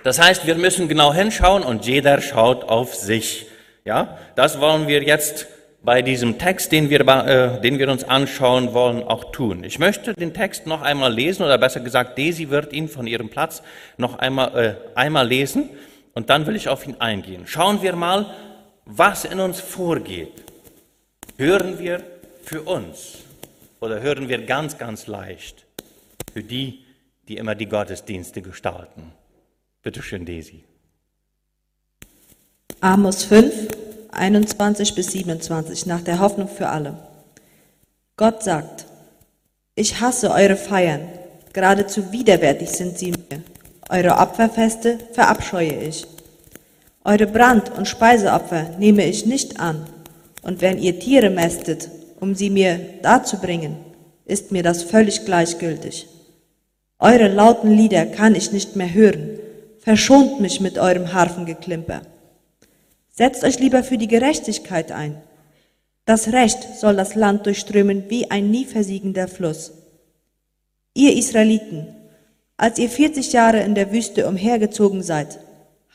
Das 0.03 0.19
heißt, 0.19 0.45
wir 0.45 0.55
müssen 0.55 0.87
genau 0.87 1.13
hinschauen 1.13 1.63
und 1.63 1.85
jeder 1.85 2.19
schaut 2.21 2.63
auf 2.63 2.93
sich. 2.95 3.47
Ja, 3.85 4.17
das 4.35 4.59
wollen 4.59 4.87
wir 4.87 5.03
jetzt 5.03 5.47
bei 5.85 6.01
diesem 6.01 6.39
Text, 6.39 6.71
den 6.71 6.89
wir, 6.89 7.01
äh, 7.01 7.61
den 7.61 7.77
wir 7.77 7.89
uns 7.89 8.03
anschauen 8.03 8.73
wollen, 8.73 9.03
auch 9.03 9.31
tun. 9.31 9.63
Ich 9.63 9.77
möchte 9.77 10.15
den 10.15 10.33
Text 10.33 10.65
noch 10.65 10.81
einmal 10.81 11.13
lesen, 11.13 11.43
oder 11.43 11.59
besser 11.59 11.79
gesagt, 11.79 12.17
Desi 12.17 12.49
wird 12.49 12.73
ihn 12.73 12.89
von 12.89 13.05
ihrem 13.05 13.29
Platz 13.29 13.61
noch 13.97 14.17
einmal, 14.17 14.57
äh, 14.57 14.97
einmal 14.97 15.27
lesen 15.27 15.69
und 16.13 16.31
dann 16.31 16.47
will 16.47 16.55
ich 16.55 16.69
auf 16.69 16.87
ihn 16.87 16.95
eingehen. 16.99 17.43
Schauen 17.45 17.83
wir 17.83 17.95
mal, 17.95 18.25
was 18.85 19.25
in 19.25 19.39
uns 19.39 19.59
vorgeht. 19.59 20.43
Hören 21.37 21.77
wir 21.77 22.01
für 22.43 22.63
uns 22.63 23.19
oder 23.79 24.01
hören 24.01 24.27
wir 24.27 24.43
ganz, 24.45 24.77
ganz 24.77 25.05
leicht 25.05 25.65
für 26.33 26.41
die, 26.41 26.83
die 27.27 27.37
immer 27.37 27.53
die 27.53 27.67
Gottesdienste 27.67 28.41
gestalten? 28.41 29.11
Bitte 29.83 30.01
schön, 30.01 30.25
Desi. 30.25 30.63
Amos 32.81 33.23
5, 33.25 33.84
21 34.15 34.95
bis 34.95 35.11
27 35.11 35.85
nach 35.85 36.01
der 36.01 36.19
Hoffnung 36.19 36.47
für 36.47 36.69
alle. 36.69 36.97
Gott 38.17 38.43
sagt, 38.43 38.85
ich 39.75 39.99
hasse 39.99 40.31
eure 40.31 40.55
Feiern, 40.55 41.01
geradezu 41.53 42.11
widerwärtig 42.11 42.69
sind 42.69 42.97
sie 42.97 43.11
mir. 43.11 43.41
Eure 43.89 44.17
Opferfeste 44.17 44.97
verabscheue 45.11 45.73
ich. 45.73 46.07
Eure 47.03 47.27
Brand- 47.27 47.77
und 47.77 47.87
Speiseopfer 47.87 48.69
nehme 48.79 49.05
ich 49.05 49.25
nicht 49.25 49.59
an. 49.59 49.85
Und 50.41 50.61
wenn 50.61 50.79
ihr 50.79 50.99
Tiere 50.99 51.29
mästet, 51.29 51.89
um 52.19 52.35
sie 52.35 52.49
mir 52.49 52.79
darzubringen, 53.01 53.75
ist 54.25 54.51
mir 54.51 54.63
das 54.63 54.83
völlig 54.83 55.25
gleichgültig. 55.25 56.07
Eure 56.97 57.27
lauten 57.27 57.71
Lieder 57.71 58.05
kann 58.05 58.33
ich 58.33 58.51
nicht 58.51 58.75
mehr 58.75 58.91
hören. 58.93 59.39
Verschont 59.79 60.39
mich 60.39 60.61
mit 60.61 60.79
eurem 60.79 61.13
Harfengeklimper. 61.13 62.01
Setzt 63.17 63.45
euch 63.45 63.59
lieber 63.59 63.81
für 63.81 63.97
die 63.97 64.09
Gerechtigkeit 64.09 64.91
ein. 64.91 65.15
Das 66.03 66.33
Recht 66.33 66.77
soll 66.77 66.97
das 66.97 67.15
Land 67.15 67.45
durchströmen 67.45 68.09
wie 68.09 68.29
ein 68.29 68.51
nie 68.51 68.65
versiegender 68.65 69.29
Fluss. 69.29 69.71
Ihr 70.93 71.15
Israeliten, 71.15 71.87
als 72.57 72.77
ihr 72.77 72.89
40 72.89 73.31
Jahre 73.31 73.61
in 73.61 73.73
der 73.73 73.93
Wüste 73.93 74.27
umhergezogen 74.27 75.01
seid, 75.01 75.39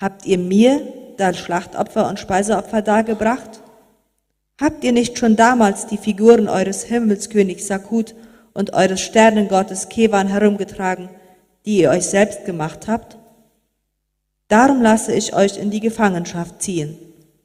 habt 0.01 0.25
ihr 0.25 0.39
mir 0.39 0.81
da 1.19 1.35
Schlachtopfer 1.35 2.09
und 2.09 2.19
Speiseopfer 2.19 2.81
dargebracht? 2.81 3.61
Habt 4.59 4.83
ihr 4.83 4.93
nicht 4.93 5.19
schon 5.19 5.37
damals 5.37 5.87
die 5.87 5.99
Figuren 5.99 6.49
eures 6.49 6.85
Himmelskönigs 6.85 7.67
Sakut 7.67 8.15
und 8.55 8.73
eures 8.73 9.03
Sternengottes 9.03 9.91
Kevan 9.91 10.29
herumgetragen, 10.29 11.11
die 11.67 11.81
ihr 11.81 11.91
euch 11.91 12.07
selbst 12.07 12.47
gemacht 12.47 12.89
habt? 12.89 13.19
Darum 14.49 14.81
lasse 14.81 15.13
ich 15.13 15.35
euch 15.35 15.59
in 15.59 15.71
die 15.71 15.81
Gefangenschaft 15.81 16.63
ziehen 16.63 16.97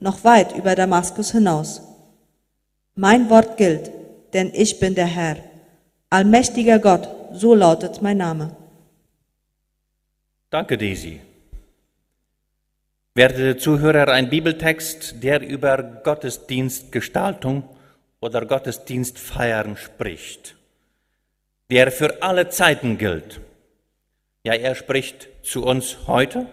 noch 0.06 0.24
weit 0.24 0.56
über 0.56 0.76
Damaskus 0.76 1.32
hinaus. 1.32 1.82
Mein 2.96 3.30
Wort 3.30 3.58
gilt, 3.58 3.92
denn 4.34 4.52
ich 4.54 4.80
bin 4.80 4.96
der 4.96 5.08
Herr, 5.08 5.38
allmächtiger 6.10 6.80
Gott, 6.80 7.10
so 7.34 7.54
lautet 7.56 8.02
mein 8.02 8.18
Name. 8.18 8.56
Danke, 10.50 10.78
Daisy. 10.78 11.20
Werte 13.16 13.58
Zuhörer, 13.58 14.08
ein 14.10 14.30
Bibeltext, 14.30 15.24
der 15.24 15.42
über 15.42 15.82
Gottesdienstgestaltung 15.82 17.64
oder 18.20 18.46
Gottesdienstfeiern 18.46 19.76
spricht, 19.76 20.56
der 21.72 21.92
für 21.92 22.22
alle 22.22 22.50
Zeiten 22.50 22.98
gilt. 22.98 23.42
Ja, 24.44 24.54
er 24.54 24.76
spricht 24.76 25.30
zu 25.44 25.66
uns 25.66 26.08
heute. 26.08 26.46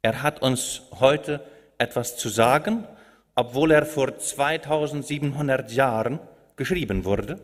Er 0.00 0.22
hat 0.22 0.40
uns 0.40 0.82
heute 0.98 1.40
etwas 1.82 2.16
zu 2.16 2.28
sagen, 2.28 2.84
obwohl 3.34 3.72
er 3.72 3.84
vor 3.84 4.16
2700 4.16 5.72
Jahren 5.72 6.20
geschrieben 6.56 7.04
wurde. 7.04 7.38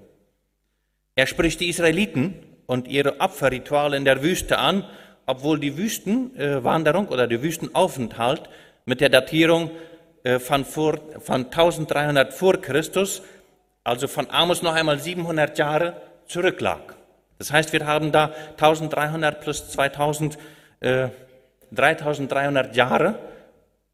Er 1.14 1.26
spricht 1.26 1.60
die 1.60 1.68
Israeliten 1.68 2.34
und 2.66 2.86
ihre 2.86 3.20
Opferrituale 3.20 3.96
in 3.96 4.04
der 4.04 4.22
Wüste 4.22 4.58
an, 4.58 4.84
obwohl 5.26 5.58
die 5.58 5.76
Wüstenwanderung 5.76 7.08
oder 7.08 7.26
der 7.26 7.42
Wüstenaufenthalt 7.42 8.48
mit 8.84 9.00
der 9.00 9.08
Datierung 9.08 9.70
äh, 10.22 10.38
von, 10.38 10.64
vor, 10.64 10.98
von 11.20 11.46
1300 11.46 12.32
vor 12.32 12.60
Christus, 12.60 13.22
also 13.84 14.06
von 14.06 14.30
Amos 14.30 14.62
noch 14.62 14.74
einmal 14.74 14.98
700 14.98 15.58
Jahre 15.58 16.00
zurücklag. 16.26 16.94
Das 17.38 17.52
heißt, 17.52 17.72
wir 17.72 17.86
haben 17.86 18.12
da 18.12 18.32
1300 18.52 19.40
plus 19.40 19.70
2000, 19.70 20.38
äh, 20.80 21.08
3300 21.72 22.76
Jahre, 22.76 23.18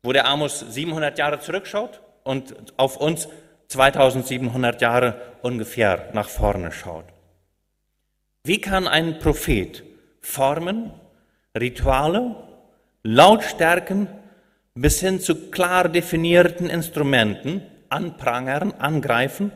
wo 0.05 0.13
der 0.13 0.27
Amos 0.27 0.61
700 0.61 1.19
Jahre 1.19 1.41
zurückschaut 1.41 2.01
und 2.23 2.55
auf 2.77 2.99
uns 2.99 3.27
2700 3.69 4.81
Jahre 4.81 5.21
ungefähr 5.43 6.11
nach 6.13 6.29
vorne 6.29 6.71
schaut. 6.71 7.07
Wie 8.45 8.61
kann 8.61 8.87
ein 8.87 9.19
Prophet 9.19 9.83
Formen, 10.21 10.93
Rituale, 11.59 12.37
Lautstärken 13.03 14.09
bis 14.75 15.01
hin 15.01 15.21
zu 15.21 15.51
klar 15.51 15.89
definierten 15.89 16.69
Instrumenten 16.69 17.63
anprangern, 17.89 18.73
angreifen 18.73 19.53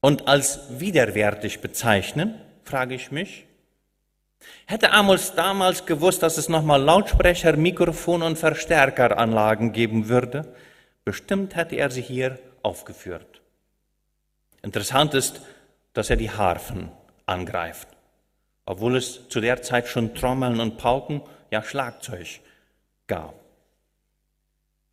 und 0.00 0.28
als 0.28 0.60
widerwärtig 0.78 1.60
bezeichnen, 1.60 2.34
frage 2.62 2.94
ich 2.94 3.10
mich. 3.10 3.45
Hätte 4.66 4.92
Amos 4.92 5.34
damals 5.34 5.86
gewusst, 5.86 6.22
dass 6.22 6.38
es 6.38 6.48
nochmal 6.48 6.82
Lautsprecher, 6.82 7.56
Mikrofon 7.56 8.22
und 8.22 8.38
Verstärkeranlagen 8.38 9.72
geben 9.72 10.08
würde, 10.08 10.54
bestimmt 11.04 11.56
hätte 11.56 11.76
er 11.76 11.90
sie 11.90 12.02
hier 12.02 12.38
aufgeführt. 12.62 13.40
Interessant 14.62 15.14
ist, 15.14 15.40
dass 15.92 16.10
er 16.10 16.16
die 16.16 16.30
Harfen 16.30 16.90
angreift 17.26 17.88
obwohl 18.66 18.96
es 18.96 19.28
zu 19.28 19.40
der 19.40 19.62
Zeit 19.62 19.86
schon 19.86 20.14
Trommeln 20.14 20.60
und 20.60 20.76
Pauken, 20.76 21.22
ja 21.50 21.62
Schlagzeug 21.62 22.40
gab. 23.06 23.34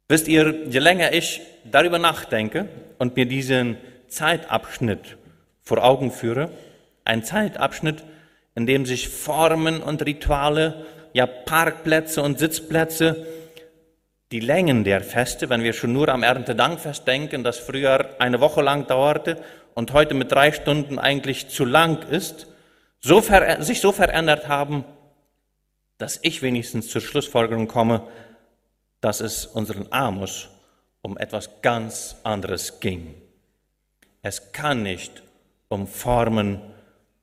Wisst 0.08 0.28
ihr, 0.28 0.68
je 0.68 0.80
länger 0.80 1.12
ich 1.12 1.42
darüber 1.66 1.98
nachdenke 1.98 2.70
und 3.00 3.16
mir 3.16 3.26
diesen 3.26 3.78
Zeitabschnitt 4.08 5.18
vor 5.64 5.84
Augen 5.84 6.12
führe, 6.12 6.52
ein 7.04 7.24
Zeitabschnitt, 7.24 8.04
in 8.56 8.66
dem 8.66 8.86
sich 8.86 9.10
Formen 9.10 9.82
und 9.82 10.06
Rituale, 10.06 10.86
ja 11.14 11.26
Parkplätze 11.26 12.22
und 12.22 12.40
Sitzplätze, 12.40 13.26
die 14.32 14.40
Längen 14.40 14.84
der 14.84 15.02
Feste, 15.02 15.50
wenn 15.50 15.64
wir 15.64 15.74
schon 15.74 15.94
nur 15.94 16.10
am 16.10 16.24
Erntedankfest 16.24 17.08
denken, 17.08 17.44
das 17.44 17.60
früher 17.60 18.16
eine 18.20 18.40
Woche 18.40 18.62
lang 18.62 18.88
dauerte 18.88 19.38
und 19.76 19.94
heute 19.94 20.16
mit 20.16 20.32
drei 20.32 20.52
Stunden 20.52 20.98
eigentlich 20.98 21.50
zu 21.50 21.66
lang 21.66 22.10
ist, 22.10 22.48
so 23.00 23.22
sich 23.60 23.82
so 23.82 23.92
verändert 23.92 24.48
haben, 24.48 24.86
dass 25.98 26.20
ich 26.24 26.42
wenigstens 26.42 26.90
zur 26.90 27.02
Schlussfolgerung 27.02 27.68
komme, 27.68 28.08
dass 29.02 29.20
es 29.20 29.46
unseren 29.46 29.92
Amos 29.92 30.50
um 31.02 31.18
etwas 31.18 31.62
ganz 31.62 32.16
anderes 32.24 32.80
ging. 32.80 33.14
Es 34.22 34.52
kann 34.52 34.84
nicht 34.84 35.22
um 35.68 35.86
Formen 35.86 36.62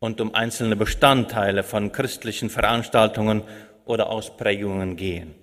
und 0.00 0.20
um 0.20 0.34
einzelne 0.34 0.74
Bestandteile 0.74 1.62
von 1.62 1.92
christlichen 1.92 2.50
Veranstaltungen 2.50 3.42
oder 3.84 4.10
Ausprägungen 4.10 4.96
gehen. 4.96 5.34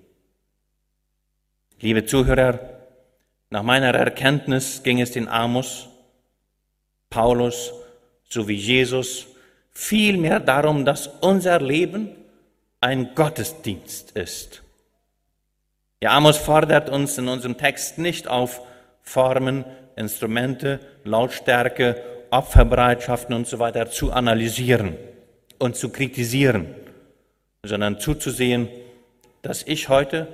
Liebe 1.79 2.05
Zuhörer, 2.05 2.59
nach 3.49 3.63
meiner 3.63 3.93
Erkenntnis 3.93 4.83
ging 4.83 4.99
es 4.99 5.11
den 5.11 5.27
Amos, 5.27 5.87
Paulus 7.09 7.71
sowie 8.27 8.55
Jesus 8.55 9.27
vielmehr 9.71 10.39
darum, 10.39 10.83
dass 10.83 11.07
unser 11.21 11.61
Leben 11.61 12.09
ein 12.81 13.13
Gottesdienst 13.15 14.11
ist. 14.11 14.63
Ja, 16.01 16.17
Amos 16.17 16.37
fordert 16.37 16.89
uns 16.89 17.17
in 17.17 17.27
unserem 17.27 17.57
Text 17.57 17.97
nicht 17.99 18.27
auf, 18.27 18.61
Formen, 19.01 19.65
Instrumente, 19.95 20.79
Lautstärke, 21.05 22.16
Opferbereitschaften 22.31 23.35
und 23.35 23.47
so 23.47 23.59
weiter 23.59 23.89
zu 23.89 24.11
analysieren 24.11 24.95
und 25.59 25.75
zu 25.75 25.89
kritisieren, 25.89 26.75
sondern 27.63 27.99
zuzusehen, 27.99 28.69
dass 29.41 29.63
ich 29.63 29.89
heute 29.89 30.27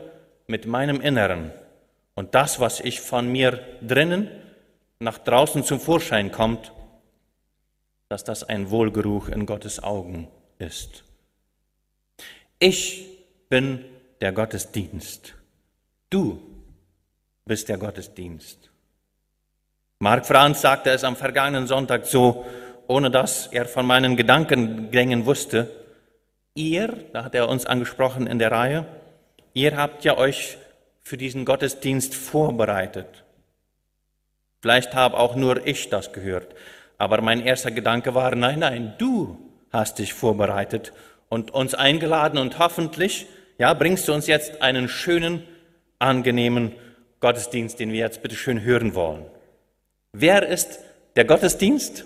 mit 0.48 0.66
meinem 0.66 1.02
Inneren 1.02 1.52
und 2.16 2.36
das, 2.36 2.60
was 2.60 2.80
ich 2.80 3.02
von 3.02 3.32
mir 3.32 3.60
drinnen 3.82 4.30
nach 5.00 5.18
draußen 5.18 5.64
zum 5.64 5.80
Vorschein 5.80 6.32
kommt, 6.32 6.72
dass 8.10 8.24
das 8.24 8.44
ein 8.44 8.70
Wohlgeruch 8.70 9.30
in 9.30 9.46
Gottes 9.46 9.82
Augen 9.82 10.28
ist. 10.60 11.04
Ich 12.60 13.08
bin 13.50 13.84
der 14.22 14.32
Gottesdienst. 14.32 15.36
Du 16.10 16.40
bist 17.46 17.70
der 17.70 17.78
Gottesdienst. 17.78 18.73
Mark 20.04 20.26
Franz 20.26 20.60
sagte 20.60 20.90
es 20.90 21.06
am 21.06 21.16
vergangenen 21.16 21.66
Sonntag 21.66 22.08
so, 22.08 22.46
ohne 22.88 23.10
dass 23.10 23.48
er 23.48 23.66
von 23.66 23.86
meinen 23.86 24.18
Gedankengängen 24.18 25.26
wusste. 25.26 25.70
Ihr, 26.56 27.06
da 27.14 27.24
hat 27.24 27.34
er 27.36 27.48
uns 27.48 27.66
angesprochen 27.66 28.28
in 28.28 28.38
der 28.38 28.52
Reihe, 28.52 28.86
ihr 29.54 29.78
habt 29.78 30.04
ja 30.04 30.18
euch 30.18 30.58
für 31.04 31.16
diesen 31.16 31.46
Gottesdienst 31.46 32.16
vorbereitet. 32.16 33.24
Vielleicht 34.62 34.94
habe 34.94 35.18
auch 35.18 35.38
nur 35.38 35.66
ich 35.66 35.90
das 35.90 36.12
gehört. 36.12 36.54
Aber 36.98 37.22
mein 37.22 37.40
erster 37.40 37.72
Gedanke 37.72 38.14
war, 38.14 38.36
nein, 38.36 38.60
nein, 38.60 38.96
du 38.98 39.38
hast 39.72 40.00
dich 40.00 40.14
vorbereitet 40.14 40.92
und 41.30 41.52
uns 41.52 41.76
eingeladen 41.76 42.40
und 42.40 42.60
hoffentlich, 42.60 43.28
ja, 43.58 43.74
bringst 43.74 44.10
du 44.10 44.14
uns 44.14 44.28
jetzt 44.28 44.62
einen 44.62 44.90
schönen, 44.90 45.48
angenehmen 45.98 46.74
Gottesdienst, 47.22 47.80
den 47.80 47.94
wir 47.94 48.00
jetzt 48.00 48.22
bitte 48.22 48.36
schön 48.36 48.64
hören 48.64 48.96
wollen. 48.96 49.24
Wer 50.16 50.48
ist 50.48 50.80
der 51.16 51.26
Gottesdienst? 51.26 52.06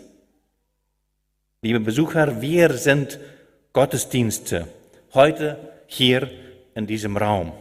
Liebe 1.61 1.81
Besucher, 1.81 2.39
wir 2.39 2.71
sind 2.77 3.19
Gottesdienste 3.73 4.69
heute 5.13 5.57
hier 5.87 6.31
in 6.73 6.87
diesem 6.87 7.17
Raum. 7.17 7.51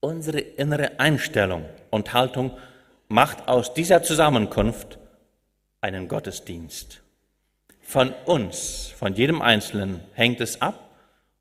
Unsere 0.00 0.38
innere 0.40 1.00
Einstellung 1.00 1.64
und 1.88 2.12
Haltung 2.12 2.58
macht 3.08 3.48
aus 3.48 3.72
dieser 3.72 4.02
Zusammenkunft 4.02 4.98
einen 5.80 6.08
Gottesdienst. 6.08 7.00
Von 7.80 8.12
uns, 8.26 8.92
von 8.98 9.14
jedem 9.14 9.40
Einzelnen 9.40 10.00
hängt 10.12 10.42
es 10.42 10.60
ab, 10.60 10.90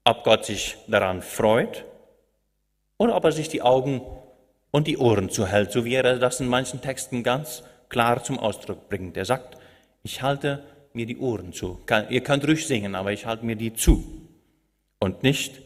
ob 0.05 0.23
Gott 0.23 0.45
sich 0.45 0.77
daran 0.87 1.21
freut 1.21 1.83
oder 2.97 3.17
ob 3.17 3.25
er 3.25 3.33
sich 3.33 3.49
die 3.49 3.63
Augen 3.63 3.99
und 4.71 4.87
die 4.87 4.97
Ohren 4.97 5.29
zuhält, 5.29 5.73
so 5.73 5.83
wie 5.83 5.95
er 5.95 6.19
das 6.19 6.39
in 6.39 6.47
manchen 6.47 6.79
Texten 6.79 7.21
ganz 7.21 7.63
klar 7.89 8.23
zum 8.23 8.39
Ausdruck 8.39 8.89
bringt. 8.89 9.17
Er 9.17 9.25
sagt, 9.25 9.57
ich 10.03 10.21
halte 10.21 10.63
mir 10.93 11.05
die 11.05 11.17
Ohren 11.17 11.53
zu. 11.53 11.79
Ihr 12.09 12.21
könnt 12.21 12.47
ruhig 12.47 12.65
singen, 12.67 12.95
aber 12.95 13.11
ich 13.11 13.25
halte 13.25 13.45
mir 13.45 13.55
die 13.55 13.73
zu. 13.73 14.03
Und 14.99 15.23
nicht 15.23 15.61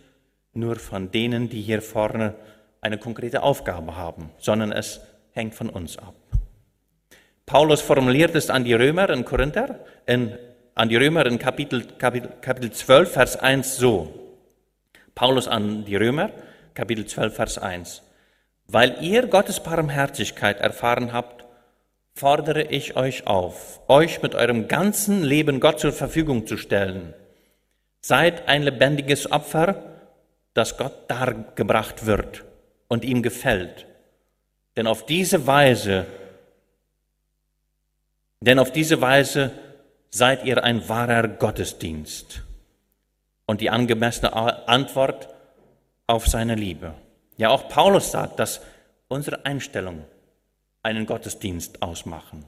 nur 0.54 0.76
von 0.76 1.12
denen, 1.12 1.50
die 1.50 1.62
hier 1.62 1.82
vorne 1.82 2.36
eine 2.82 2.98
konkrete 2.98 3.44
Aufgabe 3.44 3.96
haben, 3.96 4.32
sondern 4.38 4.72
es 4.72 5.02
hängt 5.32 5.56
von 5.56 5.70
uns 5.70 5.98
ab. 5.98 6.16
Paulus 7.46 7.82
formuliert 7.82 8.36
es 8.36 8.50
an 8.50 8.64
die 8.64 8.74
Römer 8.74 9.10
in 9.10 9.26
Korinther, 9.26 9.80
in, 10.06 10.38
an 10.76 10.90
die 10.90 10.96
Römer 10.96 11.26
in 11.26 11.38
Kapitel, 11.38 11.84
Kapitel, 11.98 12.32
Kapitel 12.42 12.72
12, 12.72 13.12
Vers 13.12 13.38
1 13.38 13.78
so. 13.78 14.14
Paulus 15.16 15.48
an 15.48 15.86
die 15.86 15.96
Römer, 15.96 16.32
Kapitel 16.74 17.06
12, 17.06 17.36
Vers 17.36 17.58
1. 17.58 18.04
Weil 18.68 18.98
ihr 19.02 19.28
Gottes 19.28 19.62
Barmherzigkeit 19.62 20.60
erfahren 20.62 21.12
habt, 21.12 21.41
fordere 22.14 22.64
ich 22.64 22.96
euch 22.96 23.28
auf, 23.28 23.82
euch 23.88 24.22
mit 24.22 24.36
eurem 24.36 24.68
ganzen 24.68 25.24
Leben 25.24 25.60
Gott 25.60 25.80
zur 25.80 25.94
Verfügung 25.94 26.48
zu 26.48 26.58
stellen. 26.58 27.14
Seid 28.02 28.48
ein 28.48 28.64
lebendiges 28.64 29.32
Opfer, 29.32 29.76
das 30.54 30.78
Gott 30.78 31.10
dargebracht 31.10 32.06
wird 32.06 32.44
und 32.88 33.06
ihm 33.06 33.22
gefällt. 33.22 33.86
Denn 34.76 34.88
auf 34.88 35.06
diese 35.06 35.48
Weise 35.48 36.06
denn 38.42 38.58
auf 38.58 38.72
diese 38.72 39.00
Weise 39.02 39.52
seid 40.10 40.44
ihr 40.46 40.64
ein 40.64 40.90
wahrer 40.90 41.28
Gottesdienst. 41.28 42.42
Und 43.46 43.62
die 43.62 43.70
angemessene 43.70 44.34
Antwort 44.68 45.30
auf 46.08 46.28
seine 46.28 46.56
Liebe. 46.56 46.94
Ja, 47.38 47.50
auch 47.50 47.70
Paulus 47.70 48.12
sagt, 48.12 48.40
dass 48.40 48.62
unsere 49.08 49.46
Einstellung 49.46 50.06
einen 50.84 51.06
Gottesdienst 51.06 51.82
ausmachen. 51.82 52.46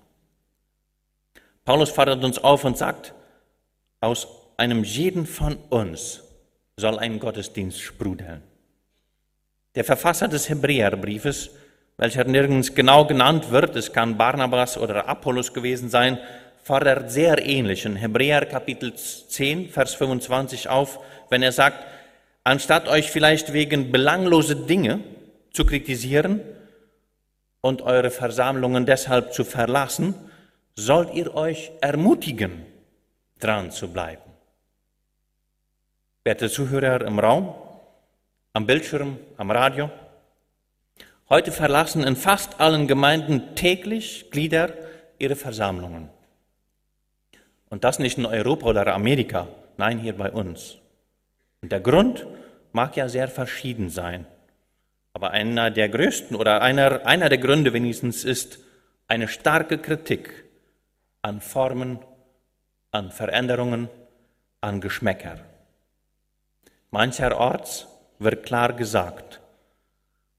Paulus 1.66 1.92
fordert 1.92 2.24
uns 2.24 2.40
auf 2.40 2.66
und 2.66 2.78
sagt, 2.78 3.14
aus 4.02 4.28
einem 4.58 4.84
jeden 4.84 5.26
von 5.26 5.56
uns 5.70 6.24
soll 6.76 7.00
ein 7.00 7.20
Gottesdienst 7.20 7.80
sprudeln. 7.80 8.42
Der 9.76 9.84
Verfasser 9.84 10.28
des 10.28 10.50
Hebräerbriefes, 10.50 11.52
welcher 11.98 12.26
nirgends 12.26 12.76
genau 12.76 13.06
genannt 13.06 13.52
wird, 13.52 13.76
es 13.76 13.94
kann 13.94 14.18
Barnabas 14.18 14.78
oder 14.78 15.08
Apollos 15.08 15.54
gewesen 15.54 15.90
sein, 15.90 16.18
fordert 16.64 17.12
sehr 17.12 17.46
ähnlich 17.46 17.86
in 17.86 17.96
Hebräer 17.96 18.46
Kapitel 18.46 18.94
10, 18.96 19.70
Vers 19.70 19.96
25 19.96 20.70
auf, 20.70 21.00
wenn 21.30 21.44
er 21.44 21.52
sagt, 21.52 21.86
anstatt 22.44 22.88
euch 22.88 23.12
vielleicht 23.12 23.54
wegen 23.54 23.92
belanglose 23.92 24.56
Dinge 24.56 25.00
zu 25.52 25.66
kritisieren 25.66 26.42
und 27.64 27.82
eure 27.82 28.12
Versammlungen 28.12 28.86
deshalb 28.86 29.34
zu 29.34 29.46
verlassen, 29.46 30.14
sollt 30.76 31.14
ihr 31.14 31.34
euch 31.34 31.72
ermutigen, 31.80 32.66
dran 33.40 33.72
zu 33.72 33.88
bleiben. 33.88 34.30
Werte 36.26 36.50
Zuhörer 36.50 37.02
im 37.08 37.20
Raum, 37.20 37.56
am 38.52 38.66
Bildschirm, 38.66 39.18
am 39.38 39.50
Radio, 39.50 39.90
heute 41.30 41.54
verlassen 41.54 42.04
in 42.04 42.18
fast 42.18 42.60
allen 42.60 42.86
Gemeinden 42.86 43.56
täglich 43.56 44.30
Glieder 44.30 44.74
ihre 45.18 45.38
Versammlungen. 45.38 46.10
Und 47.70 47.86
das 47.86 47.98
nicht 47.98 48.18
in 48.18 48.26
Europa 48.26 48.68
oder 48.68 48.94
Amerika, 48.94 49.48
nein, 49.78 50.00
hier 50.00 50.18
bei 50.18 50.30
uns. 50.32 50.80
Und 51.62 51.72
der 51.72 51.80
Grund 51.80 52.28
mag 52.74 52.98
ja 52.98 53.08
sehr 53.08 53.30
verschieden 53.30 53.90
sein. 53.90 54.28
Aber 55.14 55.32
einer 55.32 55.70
der 55.70 55.90
größten 55.90 56.36
oder 56.36 56.62
einer, 56.62 57.06
einer 57.06 57.30
der 57.30 57.38
Gründe 57.38 57.72
wenigstens 57.72 58.24
ist 58.24 58.60
eine 59.08 59.28
starke 59.28 59.78
Kritik 59.78 60.46
an 61.22 61.40
Formen, 61.40 62.00
an 62.92 63.12
Veränderungen, 63.12 63.90
an 64.60 64.82
Geschmäcker. 64.82 65.40
Mancherorts 66.90 67.88
wird 68.20 68.46
klar 68.46 68.74
gesagt, 68.74 69.40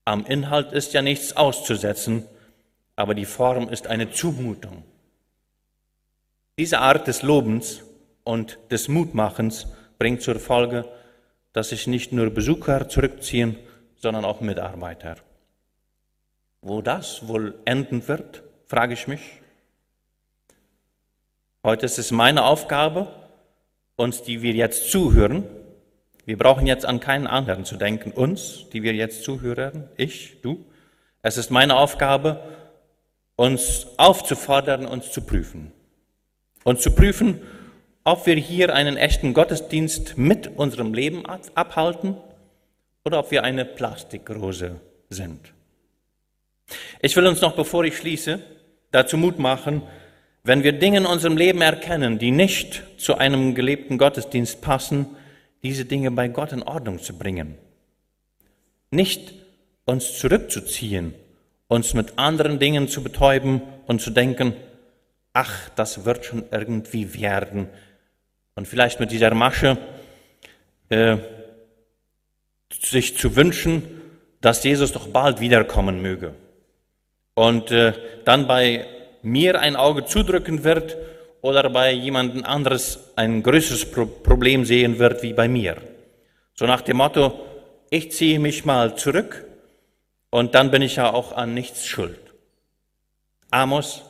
am 0.04 0.26
Inhalt 0.26 0.72
ist 0.72 0.92
ja 0.92 1.02
nichts 1.02 1.36
auszusetzen, 1.36 2.24
aber 2.96 3.14
die 3.14 3.24
Form 3.24 3.68
ist 3.68 3.86
eine 3.86 4.10
Zumutung. 4.10 4.82
Diese 6.58 6.78
Art 6.78 7.06
des 7.06 7.22
Lobens 7.22 7.82
und 8.22 8.58
des 8.70 8.88
Mutmachens 8.88 9.66
bringt 9.98 10.22
zur 10.22 10.38
Folge, 10.38 10.84
dass 11.52 11.70
sich 11.70 11.86
nicht 11.86 12.12
nur 12.12 12.30
Besucher 12.30 12.88
zurückziehen, 12.88 13.56
sondern 14.04 14.26
auch 14.26 14.42
Mitarbeiter. 14.42 15.16
Wo 16.60 16.82
das 16.82 17.26
wohl 17.26 17.54
enden 17.64 18.06
wird, 18.06 18.42
frage 18.66 18.92
ich 18.92 19.08
mich. 19.08 19.40
Heute 21.62 21.86
ist 21.86 21.98
es 21.98 22.10
meine 22.10 22.44
Aufgabe, 22.44 23.08
uns, 23.96 24.22
die 24.22 24.42
wir 24.42 24.52
jetzt 24.52 24.90
zuhören, 24.90 25.44
wir 26.26 26.36
brauchen 26.36 26.66
jetzt 26.66 26.84
an 26.84 27.00
keinen 27.00 27.26
anderen 27.26 27.64
zu 27.64 27.76
denken, 27.76 28.10
uns, 28.10 28.66
die 28.74 28.82
wir 28.82 28.92
jetzt 28.92 29.24
zuhören, 29.24 29.88
ich, 29.96 30.42
du. 30.42 30.66
Es 31.22 31.38
ist 31.38 31.50
meine 31.50 31.76
Aufgabe, 31.76 32.40
uns 33.36 33.86
aufzufordern, 33.96 34.84
uns 34.84 35.12
zu 35.12 35.22
prüfen. 35.22 35.72
Und 36.62 36.82
zu 36.82 36.90
prüfen, 36.90 37.40
ob 38.04 38.26
wir 38.26 38.36
hier 38.36 38.74
einen 38.74 38.98
echten 38.98 39.32
Gottesdienst 39.32 40.18
mit 40.18 40.46
unserem 40.58 40.92
Leben 40.92 41.24
abhalten 41.54 42.18
oder 43.04 43.18
ob 43.18 43.30
wir 43.30 43.44
eine 43.44 43.64
Plastikrose 43.64 44.80
sind. 45.08 45.52
Ich 47.00 47.14
will 47.16 47.26
uns 47.26 47.40
noch, 47.40 47.54
bevor 47.54 47.84
ich 47.84 47.96
schließe, 47.96 48.40
dazu 48.90 49.16
Mut 49.16 49.38
machen, 49.38 49.82
wenn 50.42 50.62
wir 50.62 50.72
Dinge 50.72 50.98
in 50.98 51.06
unserem 51.06 51.36
Leben 51.36 51.60
erkennen, 51.60 52.18
die 52.18 52.30
nicht 52.30 52.82
zu 52.98 53.16
einem 53.16 53.54
gelebten 53.54 53.98
Gottesdienst 53.98 54.60
passen, 54.60 55.06
diese 55.62 55.84
Dinge 55.84 56.10
bei 56.10 56.28
Gott 56.28 56.52
in 56.52 56.62
Ordnung 56.62 57.00
zu 57.00 57.16
bringen. 57.16 57.56
Nicht 58.90 59.34
uns 59.86 60.18
zurückzuziehen, 60.18 61.14
uns 61.68 61.94
mit 61.94 62.18
anderen 62.18 62.58
Dingen 62.58 62.88
zu 62.88 63.02
betäuben 63.02 63.62
und 63.86 64.00
zu 64.00 64.10
denken, 64.10 64.54
ach, 65.32 65.70
das 65.76 66.04
wird 66.04 66.24
schon 66.24 66.44
irgendwie 66.50 67.20
werden, 67.20 67.68
und 68.56 68.68
vielleicht 68.68 69.00
mit 69.00 69.10
dieser 69.10 69.34
Masche 69.34 69.76
äh, 70.88 71.16
sich 72.82 73.16
zu 73.16 73.36
wünschen, 73.36 73.82
dass 74.40 74.62
Jesus 74.62 74.92
doch 74.92 75.08
bald 75.08 75.40
wiederkommen 75.40 76.02
möge. 76.02 76.34
Und 77.34 77.70
äh, 77.70 77.92
dann 78.24 78.46
bei 78.46 78.86
mir 79.22 79.60
ein 79.60 79.76
Auge 79.76 80.04
zudrücken 80.04 80.64
wird 80.64 80.96
oder 81.40 81.68
bei 81.70 81.92
jemandem 81.92 82.44
anderes 82.44 83.12
ein 83.16 83.42
größeres 83.42 83.90
Pro 83.90 84.06
Problem 84.06 84.64
sehen 84.64 84.98
wird 84.98 85.22
wie 85.22 85.32
bei 85.32 85.48
mir. 85.48 85.76
So 86.54 86.66
nach 86.66 86.82
dem 86.82 86.98
Motto, 86.98 87.40
ich 87.90 88.12
ziehe 88.12 88.38
mich 88.38 88.64
mal 88.64 88.96
zurück 88.96 89.44
und 90.30 90.54
dann 90.54 90.70
bin 90.70 90.82
ich 90.82 90.96
ja 90.96 91.12
auch 91.12 91.32
an 91.32 91.54
nichts 91.54 91.86
schuld. 91.86 92.20
Amos 93.50 94.04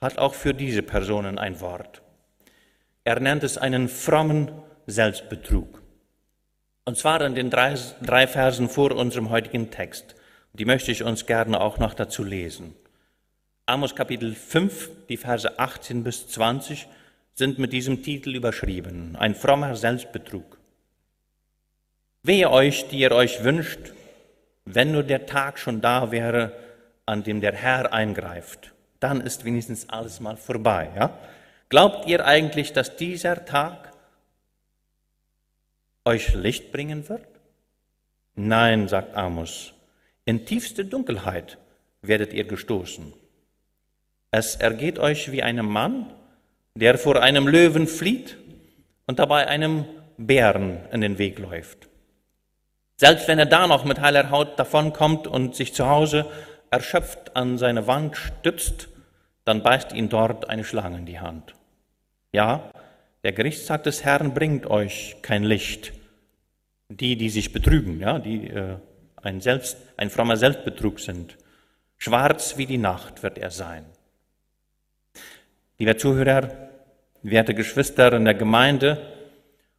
hat 0.00 0.18
auch 0.18 0.34
für 0.34 0.54
diese 0.54 0.82
Personen 0.82 1.38
ein 1.38 1.60
Wort. 1.60 2.02
Er 3.04 3.20
nennt 3.20 3.44
es 3.44 3.58
einen 3.58 3.88
frommen 3.88 4.50
Selbstbetrug. 4.86 5.83
Und 6.86 6.98
zwar 6.98 7.22
in 7.22 7.34
den 7.34 7.48
drei, 7.48 7.74
drei 8.02 8.26
Versen 8.26 8.68
vor 8.68 8.92
unserem 8.92 9.30
heutigen 9.30 9.70
Text. 9.70 10.14
Die 10.52 10.66
möchte 10.66 10.92
ich 10.92 11.02
uns 11.02 11.24
gerne 11.24 11.60
auch 11.60 11.78
noch 11.78 11.94
dazu 11.94 12.22
lesen. 12.22 12.74
Amos 13.64 13.94
Kapitel 13.94 14.34
5, 14.34 14.90
die 15.08 15.16
Verse 15.16 15.58
18 15.58 16.04
bis 16.04 16.28
20 16.28 16.86
sind 17.32 17.58
mit 17.58 17.72
diesem 17.72 18.02
Titel 18.02 18.34
überschrieben. 18.34 19.16
Ein 19.16 19.34
frommer 19.34 19.74
Selbstbetrug. 19.74 20.58
Wehe 22.22 22.50
euch, 22.50 22.88
die 22.88 22.98
ihr 22.98 23.12
euch 23.12 23.42
wünscht, 23.42 23.92
wenn 24.66 24.92
nur 24.92 25.02
der 25.02 25.24
Tag 25.24 25.58
schon 25.58 25.80
da 25.80 26.10
wäre, 26.10 26.52
an 27.06 27.22
dem 27.22 27.40
der 27.40 27.54
Herr 27.54 27.94
eingreift. 27.94 28.74
Dann 29.00 29.22
ist 29.22 29.46
wenigstens 29.46 29.88
alles 29.88 30.20
mal 30.20 30.36
vorbei, 30.36 30.90
ja? 30.94 31.18
Glaubt 31.70 32.06
ihr 32.06 32.26
eigentlich, 32.26 32.74
dass 32.74 32.96
dieser 32.96 33.46
Tag 33.46 33.93
euch 36.04 36.34
Licht 36.34 36.72
bringen 36.72 37.08
wird? 37.08 37.26
Nein, 38.34 38.88
sagt 38.88 39.14
Amos, 39.16 39.74
in 40.24 40.44
tiefste 40.44 40.84
Dunkelheit 40.84 41.58
werdet 42.02 42.32
ihr 42.32 42.44
gestoßen. 42.44 43.12
Es 44.30 44.56
ergeht 44.56 44.98
euch 44.98 45.30
wie 45.30 45.42
einem 45.42 45.66
Mann, 45.66 46.12
der 46.74 46.98
vor 46.98 47.22
einem 47.22 47.46
Löwen 47.46 47.86
flieht 47.86 48.36
und 49.06 49.18
dabei 49.18 49.46
einem 49.46 49.84
Bären 50.16 50.80
in 50.90 51.00
den 51.00 51.18
Weg 51.18 51.38
läuft. 51.38 51.88
Selbst 52.96 53.28
wenn 53.28 53.38
er 53.38 53.46
da 53.46 53.66
noch 53.66 53.84
mit 53.84 54.00
heiler 54.00 54.30
Haut 54.30 54.58
davonkommt 54.58 55.26
und 55.26 55.54
sich 55.54 55.74
zu 55.74 55.88
Hause 55.88 56.26
erschöpft 56.70 57.36
an 57.36 57.58
seine 57.58 57.86
Wand 57.86 58.16
stützt, 58.16 58.88
dann 59.44 59.62
beißt 59.62 59.92
ihn 59.92 60.08
dort 60.08 60.48
eine 60.48 60.64
Schlange 60.64 60.98
in 60.98 61.06
die 61.06 61.20
Hand. 61.20 61.54
Ja, 62.32 62.70
der 63.24 63.32
Gerichtstag 63.32 63.82
des 63.84 64.04
Herrn 64.04 64.34
bringt 64.34 64.66
euch 64.66 65.16
kein 65.22 65.42
Licht. 65.44 65.92
Die, 66.90 67.16
die 67.16 67.30
sich 67.30 67.52
betrügen, 67.52 67.98
ja, 67.98 68.18
die 68.18 68.48
äh, 68.48 68.76
ein, 69.16 69.40
Selbst, 69.40 69.78
ein 69.96 70.10
frommer 70.10 70.36
Selbstbetrug 70.36 71.00
sind. 71.00 71.38
Schwarz 71.96 72.58
wie 72.58 72.66
die 72.66 72.78
Nacht 72.78 73.22
wird 73.22 73.38
er 73.38 73.50
sein. 73.50 73.86
Lieber 75.78 75.96
Zuhörer, 75.96 76.50
werte 77.22 77.54
Geschwister 77.54 78.12
in 78.12 78.26
der 78.26 78.34
Gemeinde, 78.34 79.00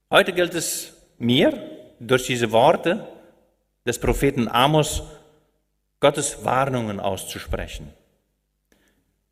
heute 0.10 0.34
gilt 0.34 0.56
es 0.56 0.94
mir, 1.20 1.72
durch 2.00 2.26
diese 2.26 2.52
Worte 2.52 3.08
des 3.86 4.00
Propheten 4.00 4.48
Amos 4.48 5.04
Gottes 6.00 6.44
Warnungen 6.44 7.00
auszusprechen. 7.00 7.94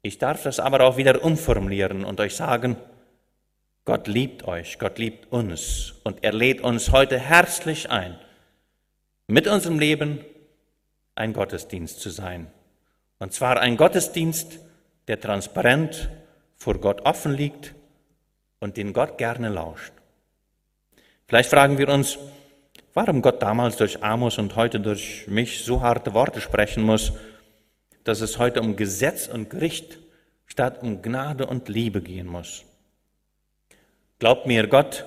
Ich 0.01 0.17
darf 0.17 0.43
das 0.43 0.59
aber 0.59 0.81
auch 0.81 0.97
wieder 0.97 1.23
umformulieren 1.23 2.05
und 2.05 2.19
euch 2.19 2.35
sagen, 2.35 2.77
Gott 3.85 4.07
liebt 4.07 4.47
euch, 4.47 4.79
Gott 4.79 4.97
liebt 4.97 5.29
uns 5.31 5.95
und 6.05 6.23
er 6.23 6.31
lädt 6.31 6.61
uns 6.61 6.91
heute 6.91 7.19
herzlich 7.19 7.89
ein, 7.89 8.17
mit 9.27 9.45
unserem 9.45 9.77
Leben 9.77 10.23
ein 11.15 11.33
Gottesdienst 11.33 11.99
zu 11.99 12.09
sein. 12.09 12.47
Und 13.19 13.33
zwar 13.33 13.59
ein 13.59 13.75
Gottesdienst, 13.75 14.59
der 15.09 15.19
transparent 15.19 16.09
vor 16.55 16.79
Gott 16.79 17.01
offen 17.01 17.33
liegt 17.33 17.75
und 18.59 18.77
den 18.77 18.93
Gott 18.93 19.17
gerne 19.17 19.49
lauscht. 19.49 19.91
Vielleicht 21.27 21.49
fragen 21.49 21.77
wir 21.77 21.89
uns, 21.89 22.17
warum 22.93 23.21
Gott 23.21 23.41
damals 23.41 23.75
durch 23.75 24.01
Amos 24.01 24.37
und 24.37 24.55
heute 24.55 24.79
durch 24.79 25.27
mich 25.27 25.65
so 25.65 25.81
harte 25.81 26.13
Worte 26.13 26.39
sprechen 26.39 26.83
muss, 26.83 27.11
dass 28.05 28.21
es 28.21 28.39
heute 28.39 28.61
um 28.61 28.77
Gesetz 28.77 29.27
und 29.27 29.49
Gericht 29.49 29.99
statt 30.45 30.81
um 30.81 31.01
Gnade 31.01 31.47
und 31.47 31.67
Liebe 31.67 32.01
gehen 32.01 32.27
muss. 32.27 32.63
Glaubt 34.23 34.47
mir, 34.47 34.67
Gott 34.67 35.03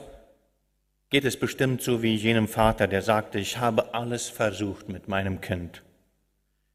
geht 1.09 1.25
es 1.25 1.39
bestimmt 1.39 1.81
so 1.81 2.03
wie 2.03 2.15
jenem 2.15 2.47
Vater, 2.47 2.87
der 2.87 3.01
sagte, 3.01 3.39
ich 3.39 3.57
habe 3.57 3.95
alles 3.95 4.29
versucht 4.29 4.91
mit 4.91 5.09
meinem 5.09 5.41
Kind. 5.41 5.83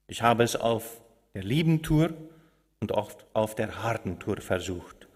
Ich 0.08 0.24
habe 0.24 0.42
es 0.42 0.56
auf 0.56 1.02
der 1.36 1.44
lieben 1.44 1.84
Tour 1.84 2.10
und 2.80 2.94
oft 2.94 3.28
auf 3.34 3.54
der 3.54 3.84
harten 3.84 4.18
Tour 4.18 4.38
versucht. 4.38 5.08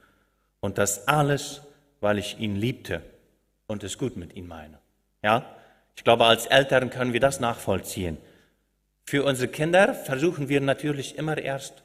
Und 0.59 0.77
das 0.77 1.07
alles, 1.07 1.63
weil 1.99 2.19
ich 2.19 2.37
ihn 2.37 2.57
liebte 2.57 3.01
und 3.65 3.83
es 3.83 3.97
gut 3.97 4.17
mit 4.17 4.35
ihm 4.35 4.47
meine. 4.47 4.77
Ja? 5.23 5.47
Ich 5.95 6.03
glaube, 6.03 6.25
als 6.25 6.45
Eltern 6.45 6.91
können 6.91 7.13
wir 7.13 7.21
das 7.21 7.39
nachvollziehen. 7.39 8.19
Für 9.03 9.23
unsere 9.23 9.47
Kinder 9.47 9.95
versuchen 9.95 10.47
wir 10.47 10.61
natürlich 10.61 11.17
immer 11.17 11.39
erst 11.39 11.81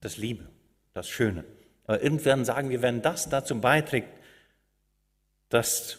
das 0.00 0.16
Liebe, 0.16 0.48
das 0.94 1.08
Schöne. 1.08 1.44
Aber 1.86 2.02
irgendwann 2.02 2.44
sagen 2.44 2.70
wir, 2.70 2.82
wenn 2.82 3.02
das 3.02 3.28
dazu 3.28 3.60
beiträgt, 3.60 4.17
dass 5.48 5.98